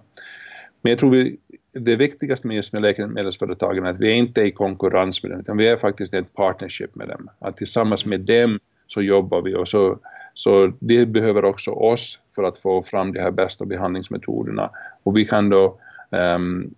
Men 0.82 0.90
jag 0.90 0.98
tror 0.98 1.10
vi, 1.10 1.36
det 1.72 1.96
viktigaste 1.96 2.46
med 2.46 2.56
just 2.56 2.72
med 2.72 2.82
läkemedelsföretagen 2.82 3.84
är 3.84 3.90
att 3.90 4.00
vi 4.00 4.12
inte 4.12 4.42
är 4.42 4.46
i 4.46 4.52
konkurrens 4.52 5.22
med 5.22 5.32
dem, 5.32 5.40
utan 5.40 5.56
vi 5.56 5.68
är 5.68 5.76
faktiskt 5.76 6.14
i 6.14 6.16
ett 6.16 6.34
partnership 6.34 6.94
med 6.94 7.08
dem. 7.08 7.30
Att 7.38 7.56
tillsammans 7.56 8.06
med 8.06 8.20
dem 8.20 8.58
så 8.92 9.02
jobbar 9.02 9.42
vi 9.42 9.54
och 9.54 9.68
så, 9.68 9.98
så 10.34 10.72
det 10.78 11.06
behöver 11.06 11.44
också 11.44 11.70
oss 11.70 12.18
för 12.34 12.42
att 12.42 12.58
få 12.58 12.82
fram 12.82 13.12
de 13.12 13.20
här 13.20 13.30
bästa 13.30 13.64
behandlingsmetoderna. 13.64 14.70
Och 15.02 15.16
vi 15.16 15.24
kan 15.24 15.48
då 15.48 15.78
um, 16.10 16.74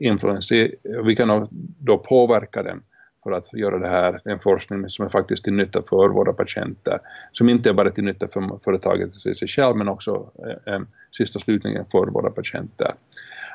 vi 1.05 1.16
kan 1.16 1.48
då 1.79 1.98
påverka 1.98 2.62
dem 2.62 2.83
för 3.22 3.33
att 3.33 3.53
göra 3.53 3.79
det 3.79 3.88
här, 3.88 4.20
en 4.24 4.38
forskning 4.38 4.88
som 4.88 5.05
är 5.05 5.09
faktiskt 5.09 5.44
till 5.44 5.53
nytta 5.53 5.83
för 5.83 6.09
våra 6.09 6.33
patienter. 6.33 6.98
Som 7.33 7.48
inte 7.48 7.68
är 7.68 7.74
bara 7.74 7.90
till 7.90 8.05
nytta 8.05 8.29
för 8.29 8.59
företaget 8.64 9.27
i 9.27 9.35
sig 9.35 9.48
själv 9.48 9.77
men 9.77 9.88
också 9.88 10.31
eh, 10.46 10.74
ehm, 10.74 10.87
sista 11.16 11.40
slutningen 11.40 11.85
för 11.92 12.07
våra 12.07 12.31
patienter. 12.31 12.94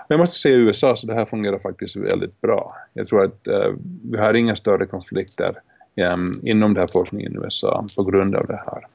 Jag 0.07 0.19
måste 0.19 0.35
säga 0.35 0.55
USA 0.55 0.95
så 0.95 1.07
det 1.07 1.13
här 1.13 1.25
fungerar 1.25 1.59
faktiskt 1.59 1.95
väldigt 1.95 2.41
bra. 2.41 2.75
Jag 2.93 3.07
tror 3.07 3.23
att 3.23 3.47
eh, 3.47 3.73
vi 4.11 4.17
har 4.17 4.33
inga 4.33 4.55
större 4.55 4.85
konflikter 4.85 5.55
inom 6.43 6.73
den 6.73 6.81
här 6.81 6.88
forskningen 6.88 7.33
i 7.33 7.35
USA 7.35 7.85
på 7.97 8.03
grund 8.03 8.35
av 8.35 8.47
det 8.47 8.63
här. 8.65 8.88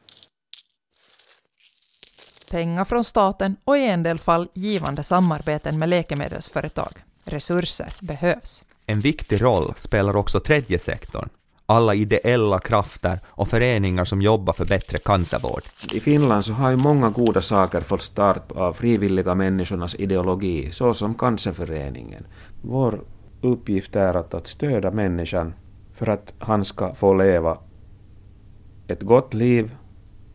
Pengar 2.50 2.84
från 2.84 3.04
staten 3.04 3.56
och 3.64 3.78
i 3.78 3.86
en 3.86 4.02
del 4.02 4.18
fall 4.18 4.48
givande 4.54 5.02
samarbeten 5.02 5.78
med 5.78 5.88
läkemedelsföretag. 5.88 6.92
Resurser 7.24 7.94
behövs. 8.00 8.64
En 8.86 9.00
viktig 9.00 9.42
roll 9.42 9.74
spelar 9.76 10.16
också 10.16 10.40
tredje 10.40 10.78
sektorn, 10.78 11.28
alla 11.66 11.94
ideella 11.94 12.58
krafter 12.58 13.20
och 13.26 13.48
föreningar 13.48 14.04
som 14.04 14.22
jobbar 14.22 14.52
för 14.52 14.64
bättre 14.64 14.98
cancervård. 14.98 15.62
I 15.92 16.00
Finland 16.00 16.44
så 16.44 16.52
har 16.52 16.70
ju 16.70 16.76
många 16.76 17.10
goda 17.10 17.40
saker 17.40 17.80
fått 17.80 18.02
start 18.02 18.52
av 18.52 18.72
frivilliga 18.72 19.34
människornas 19.34 19.94
ideologi, 19.94 20.72
såsom 20.72 21.14
Cancerföreningen. 21.14 22.26
Vår 22.62 23.00
uppgift 23.40 23.96
är 23.96 24.14
att, 24.14 24.34
att 24.34 24.46
stödja 24.46 24.90
människan 24.90 25.54
för 25.94 26.08
att 26.08 26.34
han 26.38 26.64
ska 26.64 26.94
få 26.94 27.14
leva 27.14 27.58
ett 28.86 29.02
gott 29.02 29.34
liv 29.34 29.76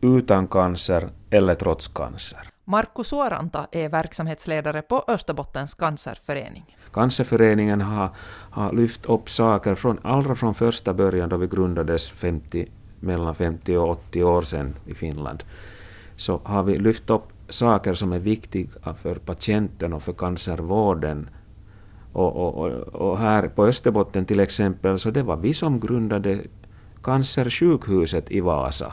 utan 0.00 0.46
cancer 0.46 1.08
eller 1.30 1.54
trots 1.54 1.88
cancer. 1.88 2.38
Markku 2.64 3.04
Suoranta 3.04 3.66
är 3.72 3.88
verksamhetsledare 3.88 4.82
på 4.82 5.04
Österbottens 5.08 5.74
cancerförening. 5.74 6.76
Cancerföreningen 6.92 7.80
har, 7.80 8.10
har 8.50 8.72
lyft 8.72 9.06
upp 9.06 9.30
saker 9.30 9.74
från 9.74 9.98
allra 10.02 10.34
från 10.34 10.54
första 10.54 10.94
början 10.94 11.28
då 11.28 11.36
vi 11.36 11.46
grundades 11.46 12.10
50, 12.10 12.66
mellan 13.00 13.34
50 13.34 13.76
och 13.76 13.90
80 13.90 14.24
år 14.24 14.42
sedan 14.42 14.76
i 14.86 14.94
Finland. 14.94 15.44
Så 16.16 16.40
har 16.44 16.62
vi 16.62 16.78
lyft 16.78 17.10
upp 17.10 17.28
saker 17.48 17.94
som 17.94 18.12
är 18.12 18.18
viktiga 18.18 18.94
för 18.94 19.14
patienten 19.14 19.92
och 19.92 20.02
för 20.02 20.12
cancervården. 20.12 21.30
Och, 22.12 22.36
och, 22.36 22.70
och, 22.94 23.18
här 23.18 23.48
på 23.48 23.66
Österbotten 23.66 24.24
till 24.24 24.40
exempel, 24.40 24.98
så 24.98 25.10
det 25.10 25.22
var 25.22 25.36
vi 25.36 25.54
som 25.54 25.80
grundade 25.80 26.40
Cancersjukhuset 27.02 28.30
i 28.30 28.40
Vasa, 28.40 28.92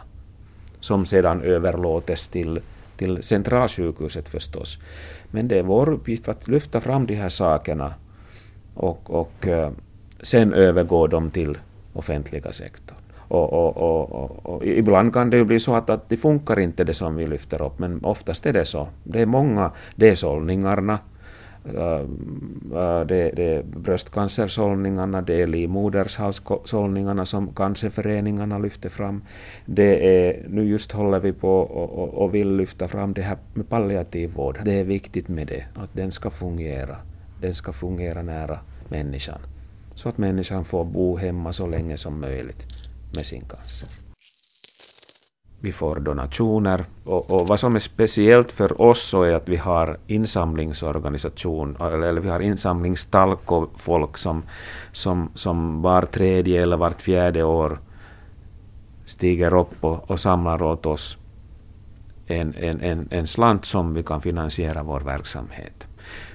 som 0.79 1.05
sedan 1.05 1.41
överlåtes 1.41 2.27
till 2.27 2.61
till 2.97 3.23
centralsjukhuset 3.23 4.29
förstås. 4.29 4.77
Men 5.31 5.47
det 5.47 5.59
är 5.59 5.63
vår 5.63 5.89
uppgift 5.89 6.27
att 6.27 6.47
lyfta 6.47 6.81
fram 6.81 7.05
de 7.05 7.15
här 7.15 7.29
sakerna 7.29 7.93
och, 8.73 9.09
och 9.09 9.47
eh, 9.47 9.71
sen 10.21 10.53
övergå 10.53 11.07
dem 11.07 11.31
till 11.31 11.57
offentliga 11.93 12.51
sektorn. 12.51 12.97
Och, 13.29 13.53
och, 13.53 13.77
och, 13.77 14.45
och, 14.45 14.65
ibland 14.65 15.13
kan 15.13 15.29
det 15.29 15.37
ju 15.37 15.45
bli 15.45 15.59
så 15.59 15.75
att, 15.75 15.89
att 15.89 16.09
det 16.09 16.17
funkar 16.17 16.59
inte 16.59 16.83
det 16.83 16.93
som 16.93 17.15
vi 17.15 17.27
lyfter 17.27 17.61
upp, 17.61 17.79
men 17.79 18.05
oftast 18.05 18.45
är 18.45 18.53
det 18.53 18.65
så. 18.65 18.87
Det 19.03 19.21
är 19.21 19.25
många, 19.25 19.71
det 19.95 20.09
är 20.09 20.15
sållningarna, 20.15 20.99
Äh, 21.75 22.01
äh, 22.01 23.05
det, 23.05 23.31
det 23.35 23.55
är 23.55 23.63
bröstcancersållningarna, 23.63 25.21
det 25.21 25.41
är 25.41 25.47
livmodershalssållningarna 25.47 27.25
som 27.25 27.53
cancerföreningarna 27.53 28.59
lyfter 28.59 28.89
fram. 28.89 29.23
Det 29.65 30.27
är, 30.27 30.45
nu 30.49 30.63
just 30.63 30.91
håller 30.91 31.19
vi 31.19 31.33
på 31.33 31.59
och, 31.59 32.03
och, 32.03 32.13
och 32.13 32.35
vill 32.35 32.55
lyfta 32.55 32.87
fram 32.87 33.13
det 33.13 33.21
här 33.21 33.37
med 33.53 33.69
palliativ 33.69 34.33
vård. 34.33 34.59
Det 34.65 34.79
är 34.79 34.83
viktigt 34.83 35.27
med 35.27 35.47
det, 35.47 35.65
att 35.75 35.93
den 35.93 36.11
ska 36.11 36.29
fungera. 36.29 36.95
Den 37.41 37.53
ska 37.53 37.73
fungera 37.73 38.21
nära 38.21 38.59
människan. 38.89 39.39
Så 39.95 40.09
att 40.09 40.17
människan 40.17 40.65
får 40.65 40.85
bo 40.85 41.17
hemma 41.17 41.53
så 41.53 41.67
länge 41.67 41.97
som 41.97 42.21
möjligt 42.21 42.65
med 43.15 43.25
sin 43.25 43.41
cancer 43.41 44.06
vi 45.59 45.71
får 45.71 45.95
donationer. 45.95 46.85
Och, 47.03 47.31
och, 47.31 47.47
vad 47.47 47.59
som 47.59 47.75
är 47.75 47.79
speciellt 47.79 48.51
för 48.51 48.81
oss 48.81 49.01
så 49.01 49.23
är 49.23 49.33
att 49.33 49.49
vi 49.49 49.57
har 49.57 49.97
insamlingsorganisation, 50.07 51.77
eller, 51.79 52.07
eller 52.07 52.21
vi 52.21 52.29
har 52.29 52.39
insamlingstalkofolk 52.39 54.17
som, 54.17 54.43
som, 54.91 55.31
som 55.35 55.81
var 55.81 56.01
tredje 56.01 56.61
eller 56.61 56.77
vart 56.77 57.01
fjärde 57.01 57.43
år 57.43 57.79
stiger 59.05 59.53
upp 59.53 59.83
och, 59.83 60.11
och 60.11 60.19
samlar 60.19 60.63
åt 60.63 60.85
oss 60.85 61.17
en, 62.27 62.53
en, 62.57 62.81
en, 62.81 63.07
en 63.11 63.27
slant 63.27 63.65
som 63.65 63.93
vi 63.93 64.03
kan 64.03 64.21
finansiera 64.21 64.83
vår 64.83 64.99
verksamhet. 64.99 65.87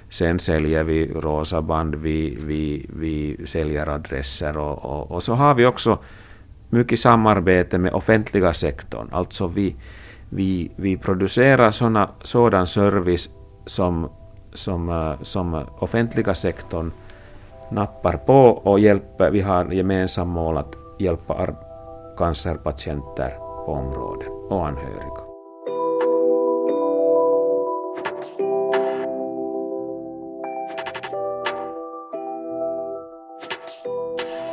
Sen 0.08 0.38
säljer 0.38 0.84
vi 0.84 1.12
rosa 1.14 1.62
band, 1.62 1.94
vi, 1.94 2.38
vi, 2.40 2.86
vi 2.96 3.46
säljer 3.46 3.86
adresser 3.86 4.56
och, 4.56 4.84
och, 4.84 5.10
och 5.10 5.22
så 5.22 5.34
har 5.34 5.54
vi 5.54 5.66
också 5.66 5.98
mycket 6.72 7.00
samarbete 7.00 7.78
med 7.78 7.94
offentliga 7.94 8.52
sektorn. 8.52 9.08
Alltså 9.12 9.46
vi, 9.46 9.76
vi, 10.28 10.70
vi 10.76 10.96
producerar 10.96 11.70
såna, 11.70 12.10
sådan 12.22 12.66
service 12.66 13.30
som, 13.66 14.08
som, 14.52 14.88
eh, 14.88 15.22
som 15.22 15.64
offentliga 15.78 16.34
sektorn 16.34 16.92
nappar 17.70 18.16
på 18.16 18.44
och 18.44 18.80
hjälper. 18.80 19.30
Vi 19.30 19.40
har 19.40 19.72
gemensamt 19.72 20.32
mål 20.32 20.56
att 20.56 20.76
hjälpa 20.98 21.48
cancerpatienter 22.18 23.30
på 23.66 23.72
området 23.72 24.28
och 24.50 24.66
anhöriga. 24.66 25.31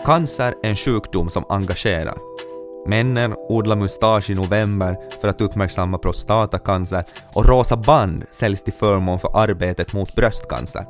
Cancer 0.05 0.55
är 0.63 0.69
en 0.69 0.75
sjukdom 0.75 1.29
som 1.29 1.45
engagerar. 1.49 2.17
Männen 2.87 3.35
odlar 3.49 3.75
mustasch 3.75 4.29
i 4.29 4.35
november 4.35 4.97
för 5.21 5.27
att 5.27 5.41
uppmärksamma 5.41 5.97
prostatacancer 5.97 7.03
och 7.35 7.45
rosa 7.45 7.77
band 7.77 8.25
säljs 8.31 8.63
till 8.63 8.73
förmån 8.73 9.19
för 9.19 9.37
arbetet 9.37 9.93
mot 9.93 10.15
bröstcancer. 10.15 10.85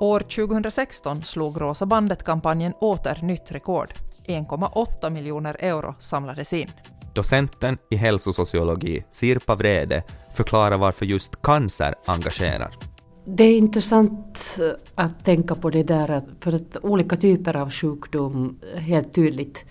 År 0.00 0.20
2016 0.20 1.22
slog 1.22 1.60
Rosa 1.60 1.86
bandet-kampanjen 1.86 2.72
åter 2.80 3.18
nytt 3.22 3.52
rekord. 3.52 3.92
1,8 4.26 5.10
miljoner 5.10 5.56
euro 5.60 5.94
samlades 5.98 6.52
in. 6.52 6.70
Docenten 7.14 7.78
i 7.90 7.96
hälsosociologi, 7.96 9.04
Sirpa 9.10 9.54
Vrede, 9.54 10.02
förklarar 10.32 10.78
varför 10.78 11.06
just 11.06 11.42
cancer 11.42 11.94
engagerar. 12.06 12.76
Det 13.24 13.44
är 13.44 13.58
intressant 13.58 14.58
eh, 14.60 14.72
att 14.94 15.24
tänka 15.24 15.54
på 15.54 15.70
det 15.70 15.82
där, 15.82 16.22
för 16.40 16.52
att 16.52 16.76
olika 16.82 17.16
typer 17.16 17.56
av 17.56 17.70
sjukdom 17.70 18.56
helt 18.74 19.12
tydligt 19.12 19.64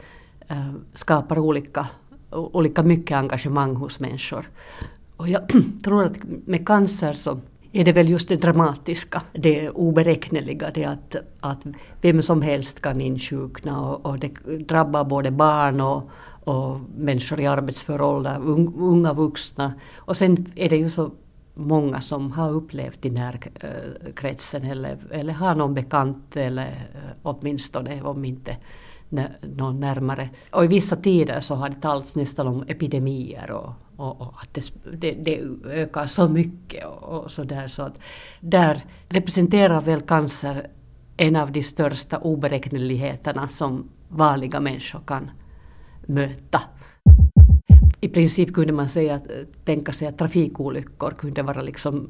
eh, 0.48 0.74
skapar 0.94 1.40
olika, 1.40 1.88
olika 2.32 2.84
mycket 2.84 3.18
engagemang 3.18 3.76
hos 3.76 4.00
människor. 4.00 4.46
Och 5.18 5.30
jag 5.30 5.42
tror 5.84 6.04
att 6.04 6.18
med 6.46 6.68
cancer 6.68 7.14
så 7.14 7.40
är 7.72 7.86
det 7.86 7.92
väl 7.92 8.10
just 8.10 8.30
det 8.30 8.36
dramatiska, 8.36 9.22
det 9.32 9.70
oberäkneliga, 9.70 10.72
det 10.74 10.86
att, 10.86 11.16
att 11.40 11.66
vem 12.02 12.22
som 12.22 12.42
helst 12.42 12.82
kan 12.82 13.02
insjukna 13.02 13.82
och, 13.82 14.06
och 14.06 14.20
det 14.20 14.28
drabbar 14.68 15.04
både 15.04 15.32
barn 15.32 15.82
och, 15.82 16.10
och 16.44 16.80
människor 16.98 17.40
i 17.40 17.46
arbetsför 17.46 18.02
ålder, 18.02 18.40
unga 18.78 19.14
vuxna. 19.14 19.74
Och 19.98 20.18
sen 20.18 20.46
är 20.56 20.70
det 20.70 20.78
ju 20.78 20.90
så 20.90 21.12
många 21.60 22.02
som 22.02 22.32
har 22.32 22.52
upplevt 22.52 23.06
i 23.06 23.10
närkretsen 23.10 24.64
eller, 24.64 24.98
eller 25.12 25.34
har 25.34 25.56
någon 25.56 25.74
bekant 25.74 26.36
eller 26.36 26.68
eh, 26.68 27.12
åtminstone 27.24 28.02
om 28.02 28.26
inte 28.26 28.58
någon 29.42 29.80
närmare. 29.80 30.30
Och 30.52 30.66
i 30.66 30.68
vissa 30.68 30.96
tider 30.96 31.40
så 31.40 31.56
har 31.56 31.70
det 31.70 31.82
talats 31.82 32.16
nästan 32.16 32.48
om 32.48 32.64
epidemier 32.68 33.52
och, 33.52 33.74
och, 33.96 34.22
och 34.22 34.34
att 34.42 34.54
det, 34.54 34.72
det, 34.98 35.12
det, 35.12 35.42
ökar 35.66 36.06
så 36.06 36.30
mycket 36.30 36.86
och, 36.86 37.04
och 37.04 37.32
så 37.32 37.44
där. 37.44 37.68
Så 37.68 37.84
att 37.84 38.00
där 38.40 38.84
representerar 39.10 39.82
väl 39.82 40.02
cancer 40.02 40.68
en 41.18 41.36
av 41.36 41.52
de 41.52 41.64
största 41.64 42.18
oberäkneligheterna 42.18 43.48
som 43.48 43.90
vanliga 44.08 44.60
människor 44.60 45.02
kan 45.06 45.32
möta. 46.08 46.62
I 48.02 48.08
princip 48.08 48.54
kunde 48.54 48.74
man 48.74 48.90
säga 48.90 49.16
att, 49.16 49.28
tänka 49.66 49.92
sig 49.92 50.08
att 50.08 50.18
trafikolyckor 50.18 51.12
kunde 51.12 51.42
vara 51.42 51.62
liksom 51.62 52.10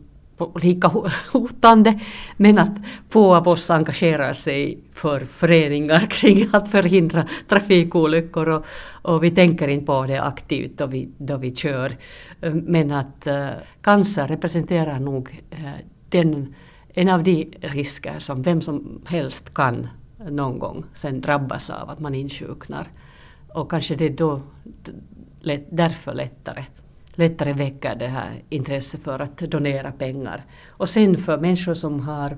lika 0.61 0.87
hotande. 1.31 1.99
Men 2.37 2.57
att 2.57 2.77
få 3.09 3.35
av 3.35 3.47
oss 3.47 3.69
engagerar 3.69 4.33
sig 4.33 4.79
för 4.93 5.19
föreningar 5.19 5.99
kring 6.09 6.49
att 6.53 6.71
förhindra 6.71 7.27
trafikolyckor 7.47 8.49
och, 8.49 8.65
och 9.01 9.23
vi 9.23 9.31
tänker 9.31 9.67
inte 9.67 9.85
på 9.85 10.05
det 10.05 10.21
aktivt 10.21 10.77
då 10.77 10.85
vi, 10.85 11.09
då 11.17 11.37
vi 11.37 11.55
kör. 11.55 11.91
Eh, 12.41 12.53
men 12.53 12.91
att 12.91 13.27
uh, 13.27 13.49
cancer 13.81 14.27
representerar 14.27 14.99
nog 14.99 15.43
uh, 15.53 15.71
den, 16.09 16.55
en 16.93 17.09
av 17.09 17.23
de 17.23 17.51
risker 17.61 18.19
som 18.19 18.41
vem 18.41 18.61
som 18.61 19.01
helst 19.05 19.53
kan 19.53 19.87
någon 20.29 20.59
gång 20.59 20.85
sen 20.93 21.21
drabbas 21.21 21.69
av 21.69 21.89
att 21.89 21.99
man 21.99 22.15
insjuknar. 22.15 22.87
Och 23.53 23.71
kanske 23.71 23.95
det 23.95 24.05
är 24.05 24.09
då 24.09 24.41
lätt, 25.41 25.67
därför 25.69 26.13
lättare 26.13 26.65
lättare 27.19 27.53
väcker 27.53 27.95
det 27.95 28.07
här 28.07 28.43
intresset 28.49 29.03
för 29.03 29.19
att 29.19 29.37
donera 29.37 29.91
pengar. 29.91 30.45
Och 30.67 30.89
sen 30.89 31.17
för 31.17 31.37
människor 31.37 31.73
som 31.73 31.99
har 31.99 32.37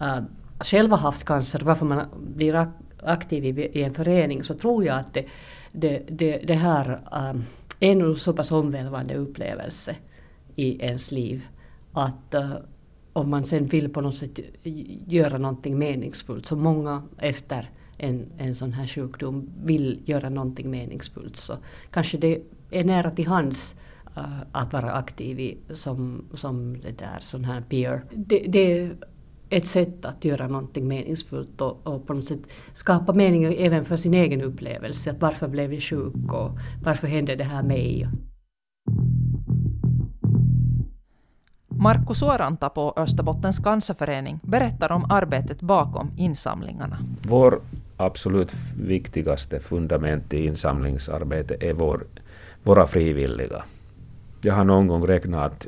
uh, 0.00 0.20
själva 0.60 0.96
haft 0.96 1.24
cancer, 1.24 1.60
varför 1.64 1.86
man 1.86 2.06
blir 2.34 2.68
aktiv 3.02 3.44
i, 3.44 3.78
i 3.78 3.82
en 3.82 3.94
förening, 3.94 4.42
så 4.42 4.54
tror 4.54 4.84
jag 4.84 4.98
att 4.98 5.14
det, 5.14 5.24
det, 5.72 6.02
det, 6.08 6.38
det 6.46 6.54
här 6.54 6.90
uh, 6.90 7.40
är 7.80 7.90
en 7.90 8.16
så 8.16 8.32
pass 8.32 8.52
omvälvande 8.52 9.14
upplevelse 9.14 9.96
i 10.56 10.84
ens 10.84 11.12
liv 11.12 11.46
att 11.92 12.34
uh, 12.34 12.54
om 13.12 13.30
man 13.30 13.44
sen 13.44 13.66
vill 13.66 13.88
på 13.88 14.00
något 14.00 14.16
sätt 14.16 14.40
göra 15.06 15.38
någonting 15.38 15.78
meningsfullt, 15.78 16.46
så 16.46 16.56
många 16.56 17.02
efter 17.18 17.70
en, 17.98 18.26
en 18.38 18.54
sån 18.54 18.72
här 18.72 18.86
sjukdom 18.86 19.50
vill 19.64 20.00
göra 20.04 20.28
någonting 20.28 20.70
meningsfullt, 20.70 21.36
så 21.36 21.56
kanske 21.90 22.18
det 22.18 22.40
är 22.70 22.84
nära 22.84 23.10
till 23.10 23.26
hands 23.26 23.74
uh, 24.16 24.40
att 24.52 24.72
vara 24.72 24.92
aktiv 24.92 25.40
i 25.40 25.58
som, 25.72 26.24
som 26.34 26.80
det 26.80 26.98
där 26.98 27.18
sån 27.20 27.44
här 27.44 27.60
peer. 27.60 28.04
Det, 28.10 28.38
det, 28.38 28.80
är 28.80 28.96
ett 29.50 29.66
sätt 29.66 30.04
att 30.04 30.24
göra 30.24 30.48
någonting 30.48 30.88
meningsfullt 30.88 31.60
och, 31.60 31.86
och, 31.86 32.06
på 32.06 32.14
något 32.14 32.26
sätt 32.26 32.40
skapa 32.74 33.12
mening 33.12 33.44
även 33.44 33.84
för 33.84 33.96
sin 33.96 34.14
egen 34.14 34.42
upplevelse. 34.42 35.10
Att 35.10 35.20
varför 35.20 35.48
blev 35.48 35.72
jag 35.72 35.82
sjuk 35.82 36.32
och 36.32 36.50
varför 36.84 37.06
hände 37.06 37.36
det 37.36 37.44
här 37.44 37.62
mig? 37.62 38.08
Markku 41.80 42.14
Suoranta 42.14 42.68
på 42.68 42.92
Österbottens 42.96 43.58
cancerförening 43.58 44.40
berättar 44.42 44.92
om 44.92 45.06
arbetet 45.10 45.62
bakom 45.62 46.10
insamlingarna. 46.16 46.98
Vår 47.22 47.60
absolut 47.98 48.52
viktigaste 48.80 49.60
fundament 49.60 50.34
i 50.34 50.46
insamlingsarbetet 50.46 51.62
är 51.62 51.72
vår, 51.72 52.04
våra 52.62 52.86
frivilliga. 52.86 53.62
Jag 54.42 54.54
har 54.54 54.64
någon 54.64 54.86
gång 54.86 55.06
räknat 55.06 55.52
att 55.52 55.66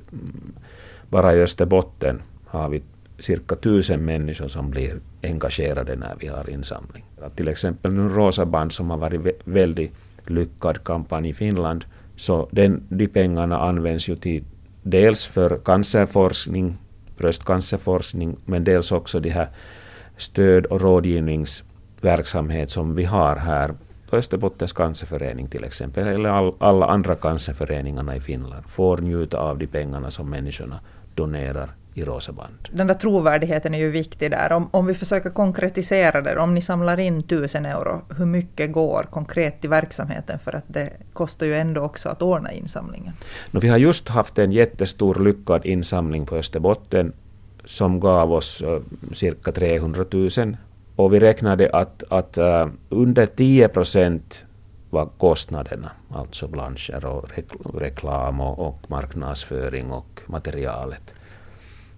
bara 1.09 1.35
i 1.35 1.43
Österbotten 1.43 2.23
har 2.47 2.69
vi 2.69 2.83
cirka 3.19 3.57
tusen 3.57 4.05
människor 4.05 4.49
som 4.49 4.71
blir 4.71 5.01
engagerade 5.23 5.97
när 5.97 6.15
vi 6.21 6.27
har 6.27 6.51
insamling. 6.51 7.05
Till 7.37 7.49
exempel 7.49 7.93
nu 7.93 8.09
Rosa 8.09 8.47
band 8.47 8.73
som 8.73 8.91
har 8.91 8.97
varit 8.97 9.43
väldigt 9.45 9.93
lyckad 10.27 10.85
kampanj 10.85 11.29
i 11.29 11.35
Finland, 11.35 11.85
så 12.17 12.49
den, 12.53 12.83
de 12.89 13.07
pengarna 13.07 13.59
används 13.59 14.09
ju 14.09 14.17
till 14.17 14.45
dels 14.83 15.27
för 15.27 15.57
cancerforskning, 15.65 16.79
bröstcancerforskning, 17.17 18.37
men 18.45 18.65
dels 18.65 18.93
också 18.93 19.21
de 19.21 19.31
här 19.31 19.49
stöd 20.17 20.67
och 20.67 20.81
rådgivnings 20.81 21.65
rådgivningsverksamhet 22.03 22.71
som 22.71 22.95
vi 22.95 23.05
har 23.05 23.37
här 23.37 23.75
på 24.11 24.17
Österbottens 24.17 24.73
cancerförening 24.73 25.49
till 25.49 25.65
exempel, 25.65 26.07
eller 26.07 26.29
all, 26.29 26.55
alla 26.59 26.87
andra 26.87 27.15
cancerföreningarna 27.15 28.17
i 28.17 28.21
Finland, 28.21 28.65
får 28.69 28.99
njuta 28.99 29.39
av 29.39 29.59
de 29.59 29.67
pengarna 29.67 30.11
som 30.11 30.31
människorna 30.31 30.81
donerar 31.15 31.71
i 31.95 32.03
rosa 32.03 32.33
band. 32.33 32.69
Den 32.73 32.87
där 32.87 32.95
trovärdigheten 32.95 33.75
är 33.75 33.79
ju 33.79 33.91
viktig 33.91 34.31
där. 34.31 34.53
Om, 34.53 34.69
om 34.73 34.87
vi 34.87 34.95
försöker 34.95 35.31
konkretisera 35.31 36.21
det, 36.21 36.39
om 36.39 36.55
ni 36.55 36.61
samlar 36.61 37.01
in 37.01 37.23
tusen 37.23 37.67
euro, 37.67 38.03
hur 38.19 38.27
mycket 38.27 38.73
går 38.73 39.07
konkret 39.11 39.61
till 39.61 39.71
verksamheten? 39.71 40.39
För 40.39 40.57
att 40.57 40.65
det 40.67 40.91
kostar 41.13 41.47
ju 41.47 41.55
ändå 41.55 41.81
också 41.81 42.09
att 42.09 42.23
ordna 42.23 42.53
insamlingen. 42.53 43.13
No, 43.51 43.61
vi 43.61 43.69
har 43.69 43.79
just 43.79 44.09
haft 44.09 44.39
en 44.39 44.53
jättestor 44.53 45.25
lyckad 45.25 45.67
insamling 45.67 46.27
på 46.27 46.37
Österbotten 46.37 47.13
som 47.65 48.01
gav 48.01 48.33
oss 48.33 48.63
uh, 48.63 48.79
cirka 49.13 49.53
300 49.53 50.05
000 50.11 50.57
och 51.05 51.15
vi 51.15 51.21
räknade 51.21 51.71
att, 51.73 52.05
att 52.09 52.39
uh, 52.39 52.67
under 52.89 53.27
10 53.27 53.69
procent 53.69 54.45
var 54.91 55.09
kostnaderna, 55.19 55.91
alltså 56.11 56.49
blanscher 56.49 57.05
och 57.07 57.29
reklam 57.75 58.41
och, 58.41 58.67
och 58.67 58.91
marknadsföring 58.91 59.91
och 59.91 60.21
materialet. 60.27 61.15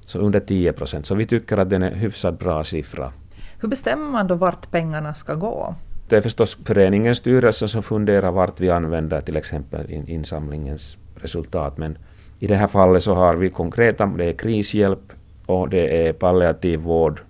Så 0.00 0.18
under 0.18 0.40
10 0.40 0.72
procent. 0.72 1.06
Så 1.06 1.14
vi 1.14 1.26
tycker 1.26 1.58
att 1.58 1.70
det 1.70 1.76
är 1.76 1.80
en 1.80 1.94
hyfsat 1.94 2.38
bra 2.38 2.64
siffra. 2.64 3.12
Hur 3.60 3.68
bestämmer 3.68 4.10
man 4.10 4.26
då 4.26 4.34
vart 4.34 4.70
pengarna 4.70 5.14
ska 5.14 5.34
gå? 5.34 5.74
Det 6.08 6.16
är 6.16 6.20
förstås 6.20 6.58
föreningens 6.64 7.18
styrelse 7.18 7.68
som 7.68 7.82
funderar 7.82 8.30
vart 8.32 8.60
vi 8.60 8.70
använder 8.70 9.20
till 9.20 9.36
exempel 9.36 9.90
insamlingens 9.90 10.96
resultat. 11.14 11.78
Men 11.78 11.98
i 12.38 12.46
det 12.46 12.56
här 12.56 12.66
fallet 12.66 13.02
så 13.02 13.14
har 13.14 13.34
vi 13.34 13.50
konkreta, 13.50 14.06
det 14.06 14.24
är 14.24 14.32
krishjälp 14.32 15.12
och 15.46 15.68
det 15.68 16.08
är 16.08 16.12
palliativ 16.12 16.80
vård 16.80 17.20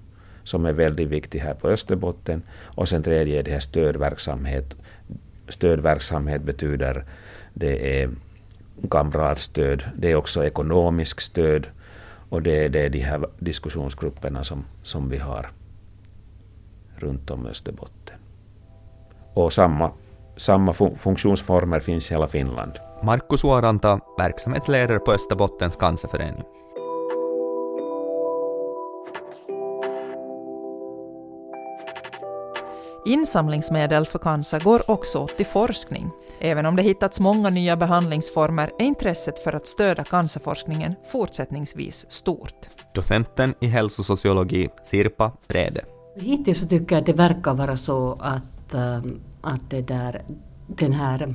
som 0.45 0.67
är 0.67 0.73
väldigt 0.73 1.09
viktig 1.09 1.39
här 1.39 1.55
på 1.55 1.69
Österbotten. 1.69 2.43
Och 2.65 2.89
sen 2.89 3.03
tredje 3.03 3.39
är 3.39 3.43
det 3.43 3.53
här 3.53 3.61
stödverksamhet. 3.61 4.77
Stödverksamhet 5.49 6.43
betyder 6.43 7.05
det 7.55 8.03
är 8.03 8.11
kamratstöd, 8.91 9.85
det 9.97 10.11
är 10.11 10.17
också 10.17 10.45
ekonomisk 10.45 11.21
stöd 11.21 11.67
och 12.29 12.43
det, 12.43 12.69
det 12.69 12.81
är 12.81 12.91
de 12.91 12.99
här 12.99 13.25
diskussionsgrupperna 13.39 14.45
som, 14.45 14.65
som 14.83 15.09
vi 15.09 15.19
har 15.19 15.51
runt 16.97 17.31
om 17.31 17.47
Österbotten. 17.47 18.17
Och 19.35 19.53
samma, 19.53 19.91
samma 20.37 20.73
funktionsformer 20.97 21.81
finns 21.81 22.11
i 22.11 22.15
hela 22.15 22.29
Finland. 22.29 22.73
Markus 23.03 23.41
Suoranta, 23.41 24.01
verksamhetsledare 24.19 24.99
på 24.99 25.13
Österbottens 25.13 25.77
cancerförening. 25.77 26.43
Insamlingsmedel 33.05 34.07
för 34.07 34.19
cancer 34.19 34.61
går 34.61 34.91
också 34.91 35.27
till 35.27 35.47
forskning. 35.47 36.11
Även 36.41 36.67
om 36.67 36.77
det 36.77 36.83
hittats 36.83 37.21
många 37.21 37.51
nya 37.51 37.77
behandlingsformer 37.77 38.71
är 38.79 38.85
intresset 38.85 39.39
för 39.39 39.53
att 39.53 39.67
stödja 39.67 40.05
cancerforskningen 40.05 40.95
fortsättningsvis 41.13 42.07
stort. 42.09 42.69
Docenten 42.95 43.55
i 43.61 43.67
hälsosociologi, 43.67 44.69
Sirpa 44.83 45.33
Frede. 45.49 45.85
Hittills 46.17 46.61
så 46.61 46.67
tycker 46.67 46.95
jag 46.95 47.01
att 47.01 47.07
det 47.07 47.13
verkar 47.13 47.55
vara 47.55 47.77
så 47.77 48.19
att 48.21 48.43
att, 48.73 49.05
um, 49.05 49.21
att 49.41 49.71
det 49.71 49.83
där, 49.83 50.23
den 50.67 50.93
här 50.93 51.35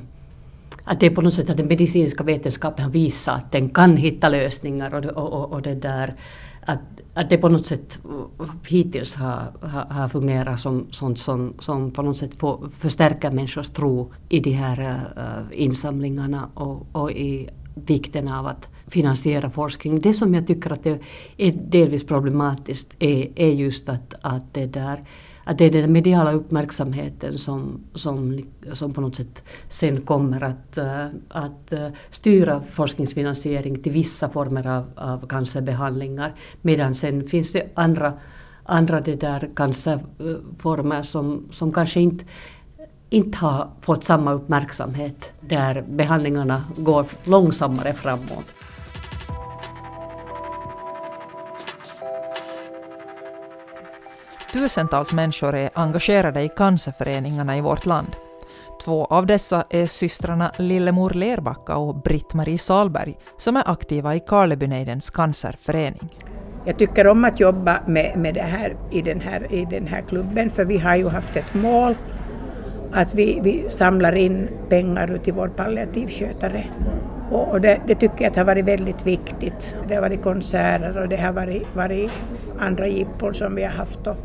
att 0.84 1.00
det 1.00 1.06
är 1.06 1.10
på 1.10 1.22
något 1.22 1.34
sätt 1.34 1.50
att 1.50 1.56
den 1.56 1.66
medicinska 1.66 2.24
vetenskapen 2.24 2.84
har 2.84 2.92
visat 2.92 3.44
att 3.44 3.52
den 3.52 3.70
kan 3.70 3.96
hitta 3.96 4.28
lösningar 4.28 4.94
och, 4.94 5.04
och, 5.04 5.52
och 5.52 5.62
det 5.62 5.74
där 5.74 6.14
att, 6.68 6.80
att 7.14 7.30
det 7.30 7.38
på 7.38 7.48
något 7.48 7.66
sätt 7.66 7.98
hittills 8.68 9.14
har, 9.14 9.52
har, 9.62 9.84
har 9.84 10.08
fungerat 10.08 10.60
som 10.60 10.86
sånt 10.90 11.18
som, 11.18 11.54
som 11.58 11.90
på 11.90 12.02
något 12.02 12.16
sätt 12.16 12.34
får, 12.34 12.68
förstärker 12.68 13.30
människors 13.30 13.70
tro 13.70 14.12
i 14.28 14.40
de 14.40 14.50
här 14.50 15.00
äh, 15.16 15.62
insamlingarna 15.62 16.48
och, 16.54 16.86
och 16.92 17.12
i 17.12 17.48
vikten 17.74 18.28
av 18.28 18.46
att 18.46 18.68
finansiera 18.86 19.50
forskning. 19.50 20.00
Det 20.00 20.12
som 20.12 20.34
jag 20.34 20.46
tycker 20.46 20.72
att 20.72 20.84
det 20.84 21.00
är 21.36 21.52
delvis 21.52 22.04
problematiskt 22.04 22.94
är, 22.98 23.28
är 23.34 23.52
just 23.52 23.88
att, 23.88 24.14
att 24.20 24.54
det 24.54 24.66
där 24.66 25.04
att 25.48 25.58
det 25.58 25.64
är 25.64 25.70
den 25.70 25.92
mediala 25.92 26.32
uppmärksamheten 26.32 27.38
som, 27.38 27.80
som, 27.94 28.40
som 28.72 28.92
på 28.92 29.00
något 29.00 29.16
sätt 29.16 29.42
sen 29.68 30.00
kommer 30.00 30.42
att, 30.42 30.78
eh, 30.78 31.06
att 31.28 31.72
eh, 31.72 31.88
styra 32.10 32.60
forskningsfinansiering 32.60 33.82
till 33.82 33.92
vissa 33.92 34.28
former 34.28 34.66
av, 34.66 34.84
av 34.96 35.26
cancerbehandlingar. 35.26 36.34
Medan 36.62 36.94
sen 36.94 37.26
finns 37.26 37.52
det 37.52 37.66
andra, 37.74 38.12
andra 38.64 39.00
det 39.00 39.20
där 39.20 39.48
cancerformer 39.56 41.02
som, 41.02 41.48
som 41.50 41.72
kanske 41.72 42.00
inte 42.00 42.24
inte 43.10 43.38
har 43.38 43.70
fått 43.80 44.04
samma 44.04 44.32
uppmärksamhet 44.32 45.32
där 45.40 45.84
behandlingarna 45.90 46.64
går 46.76 47.06
långsammare 47.24 47.92
framåt. 47.92 48.54
Tusentals 54.52 55.12
människor 55.12 55.54
är 55.54 55.70
engagerade 55.74 56.42
i 56.42 56.48
cancerföreningarna 56.48 57.56
i 57.56 57.60
vårt 57.60 57.86
land. 57.86 58.16
Två 58.84 59.04
av 59.04 59.26
dessa 59.26 59.64
är 59.70 59.86
systrarna 59.86 60.52
Lillemor 60.58 61.10
Lerbacka 61.10 61.76
och 61.76 61.94
Britt-Marie 61.94 62.58
Salberg 62.58 63.18
som 63.36 63.56
är 63.56 63.70
aktiva 63.70 64.14
i 64.14 64.20
Karlebynejdens 64.20 65.10
cancerförening. 65.10 66.16
Jag 66.64 66.78
tycker 66.78 67.06
om 67.06 67.24
att 67.24 67.40
jobba 67.40 67.80
med, 67.86 68.18
med 68.18 68.34
det 68.34 68.42
här 68.42 68.76
i, 68.90 69.02
den 69.02 69.20
här 69.20 69.52
i 69.52 69.64
den 69.64 69.86
här 69.86 70.02
klubben 70.02 70.50
för 70.50 70.64
vi 70.64 70.78
har 70.78 70.96
ju 70.96 71.08
haft 71.08 71.36
ett 71.36 71.54
mål 71.54 71.94
att 72.92 73.14
vi, 73.14 73.40
vi 73.42 73.70
samlar 73.70 74.14
in 74.14 74.48
pengar 74.68 75.20
till 75.24 75.32
vår 75.32 75.48
palliativskötare. 75.48 76.64
Och, 77.30 77.60
det, 77.60 77.80
det, 77.86 77.94
tycker 77.94 78.24
jag 78.24 78.36
har 78.36 78.44
varit 78.44 78.64
väldigt 78.64 79.06
viktigt. 79.06 79.76
Det 79.88 79.94
har 79.94 80.02
varit 80.02 80.22
konserter 80.22 81.02
och 81.02 81.08
det 81.08 81.16
har 81.16 81.32
varit, 81.32 81.76
varit 81.76 82.10
andra 82.58 82.86
jippon 82.86 83.34
som 83.34 83.54
vi 83.54 83.64
har 83.64 83.70
haft 83.70 84.06
och, 84.06 84.16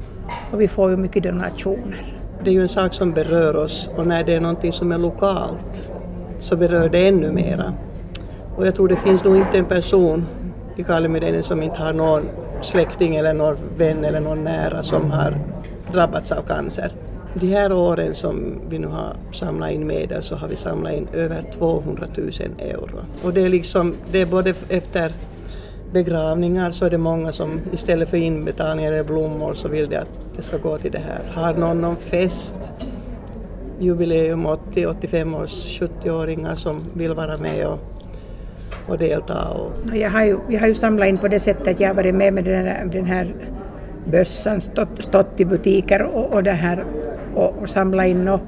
och 0.52 0.62
vi 0.62 0.68
får 0.68 0.90
ju 0.92 0.98
mycket 0.98 1.24
donationer. 1.24 2.16
Det 2.44 2.50
är 2.50 2.54
ju 2.54 2.62
en 2.62 2.70
sak 2.70 2.94
som 2.94 3.12
berör 3.12 3.56
oss 3.56 3.90
och 3.96 4.08
när 4.08 4.24
det 4.24 4.36
är 4.36 4.42
någonting 4.42 4.74
som 4.74 4.92
är 4.92 4.98
lokalt 4.98 5.90
så 6.40 6.58
berör 6.58 6.90
det 6.90 7.08
ännu 7.08 7.32
mera. 7.32 7.74
Och 8.56 8.68
jag 8.68 8.76
tror 8.76 8.88
det 8.88 8.96
finns 8.96 9.24
nog 9.24 9.38
inte 9.38 9.58
en 9.58 9.66
person 9.66 10.26
i 10.76 10.84
Karlemyrdenen 10.84 11.44
som 11.44 11.64
inte 11.64 11.80
har 11.80 11.94
någon 11.94 12.30
släkting 12.62 13.16
eller 13.16 13.34
någon 13.34 13.58
vän 13.78 14.06
eller 14.06 14.20
någon 14.20 14.44
nära 14.44 14.84
som 14.84 15.12
har 15.12 15.38
drabbats 15.92 16.32
av 16.32 16.42
cancer. 16.42 16.92
De 17.34 17.48
här 17.48 17.74
åren 17.74 18.16
som 18.16 18.62
vi 18.70 18.80
nu 18.80 18.88
har 18.88 19.16
samlat 19.32 19.72
in 19.72 19.88
medel 19.88 20.24
så 20.24 20.36
har 20.36 20.48
vi 20.48 20.56
samlat 20.56 20.94
in 20.94 21.08
över 21.14 21.44
200 21.52 22.06
000 22.18 22.30
euro. 22.60 23.00
Och 23.24 23.34
det 23.34 23.42
är 23.42 23.50
liksom, 23.50 23.94
det 24.12 24.22
är 24.22 24.26
både 24.26 24.54
efter 24.70 25.14
begravningar 25.94 26.72
så 26.72 26.86
är 26.86 26.90
det 26.90 26.98
många 26.98 27.32
som 27.32 27.60
istället 27.72 28.10
för 28.10 28.18
inbetalningar 28.18 28.92
eller 28.92 29.04
blommor 29.04 29.54
så 29.54 29.68
vill 29.68 29.90
de 29.90 29.98
att 29.98 30.08
det 30.36 30.42
ska 30.42 30.58
gå 30.58 30.78
till 30.78 30.92
det 30.92 31.00
här. 31.00 31.22
Har 31.34 31.54
någon 31.54 31.82
någon 31.82 31.96
fest, 31.96 32.72
jubileum 33.80 34.46
80, 34.46 34.86
85 34.86 35.36
års 35.36 35.82
70-åringar 35.82 36.56
som 36.56 36.84
vill 36.94 37.14
vara 37.14 37.38
med 37.38 37.68
och, 37.68 37.80
och 38.88 38.98
delta. 38.98 39.50
Och... 39.50 39.96
Jag, 39.96 40.10
har 40.10 40.24
ju, 40.24 40.40
jag 40.50 40.60
har 40.60 40.68
ju 40.68 40.74
samlat 40.74 41.08
in 41.08 41.18
på 41.18 41.28
det 41.28 41.40
sättet 41.40 41.68
att 41.68 41.80
jag 41.80 41.90
har 41.90 41.96
varit 41.96 42.16
med 42.16 42.34
med 42.34 42.46
den 42.46 42.66
här, 42.66 42.86
den 42.86 43.06
här 43.06 43.36
bössan, 44.12 44.62
stått, 44.62 45.04
stått 45.04 45.40
i 45.40 45.46
butiker 45.46 46.02
och, 46.02 46.34
och 46.34 46.44
det 46.44 46.52
här 46.52 46.86
och, 47.36 47.58
och 47.62 47.70
samla 47.70 48.06
in 48.06 48.28
och, 48.28 48.42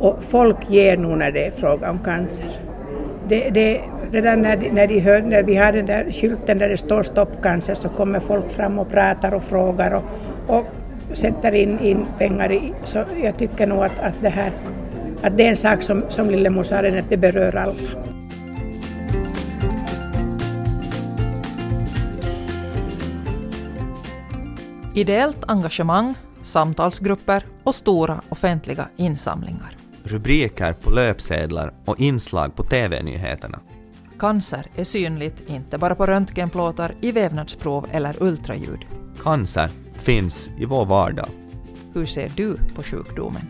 och 0.00 0.24
folk 0.24 0.70
ger 0.70 0.96
nog 0.96 1.18
när 1.18 1.32
det 1.32 1.46
är 1.46 1.50
fråga 1.50 1.90
om 1.90 1.98
cancer. 1.98 2.46
Det, 3.28 3.50
det, 3.50 3.80
redan 4.12 4.42
när, 4.42 4.56
de, 4.56 4.70
när, 4.70 4.86
de 4.86 5.00
hör, 5.00 5.22
när 5.22 5.42
vi 5.42 5.56
har 5.56 5.72
den 5.72 5.86
där 5.86 6.10
skylten 6.10 6.58
där 6.58 6.68
det 6.68 6.76
står 6.76 7.02
stopp 7.02 7.42
cancer 7.42 7.74
så 7.74 7.88
kommer 7.88 8.20
folk 8.20 8.50
fram 8.50 8.78
och 8.78 8.90
pratar 8.90 9.34
och 9.34 9.42
frågar 9.42 9.90
och, 9.94 10.04
och 10.56 10.66
sätter 11.12 11.54
in, 11.54 11.78
in 11.78 12.06
pengar 12.18 12.52
i. 12.52 12.72
Så 12.84 13.04
jag 13.22 13.38
tycker 13.38 13.66
nog 13.66 13.84
att, 13.84 13.98
att, 13.98 14.14
det, 14.22 14.28
här, 14.28 14.52
att 15.22 15.36
det 15.36 15.46
är 15.46 15.50
en 15.50 15.56
sak 15.56 15.82
som, 15.82 16.04
som 16.08 16.30
Lillemor 16.30 16.62
sa, 16.62 16.76
att 16.76 17.08
det 17.08 17.16
berör 17.16 17.56
alla. 17.56 17.74
Ideellt 24.94 25.44
engagemang 25.46 26.14
samtalsgrupper 26.46 27.46
och 27.62 27.74
stora 27.74 28.20
offentliga 28.28 28.88
insamlingar. 28.96 29.76
Rubriker 30.02 30.72
på 30.72 30.90
löpsedlar 30.90 31.74
och 31.84 32.00
inslag 32.00 32.56
på 32.56 32.62
TV-nyheterna. 32.62 33.60
Cancer 34.18 34.66
är 34.76 34.84
synligt 34.84 35.42
inte 35.46 35.78
bara 35.78 35.94
på 35.94 36.06
röntgenplåtar, 36.06 36.94
i 37.00 37.12
vävnadsprov 37.12 37.86
eller 37.92 38.22
ultraljud. 38.22 38.78
Cancer 39.22 39.70
finns 39.94 40.50
i 40.58 40.64
vår 40.64 40.86
vardag. 40.86 41.28
Hur 41.94 42.06
ser 42.06 42.32
du 42.36 42.56
på 42.74 42.82
sjukdomen? 42.82 43.42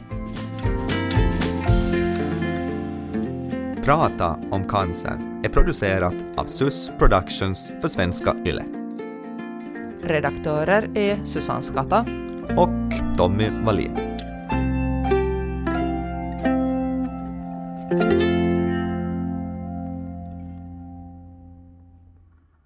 Prata 3.84 4.38
om 4.50 4.68
cancer 4.68 5.40
är 5.44 5.48
producerat 5.48 6.14
av 6.36 6.44
SUS 6.44 6.90
Productions 6.98 7.72
för 7.80 7.88
svenska 7.88 8.34
YLE. 8.46 8.64
Redaktörer 10.02 10.90
är 10.94 11.24
Susanne 11.24 11.62
Skatta 11.62 12.25
och 12.56 13.16
Tommy 13.16 13.50
Wallin. 13.64 13.96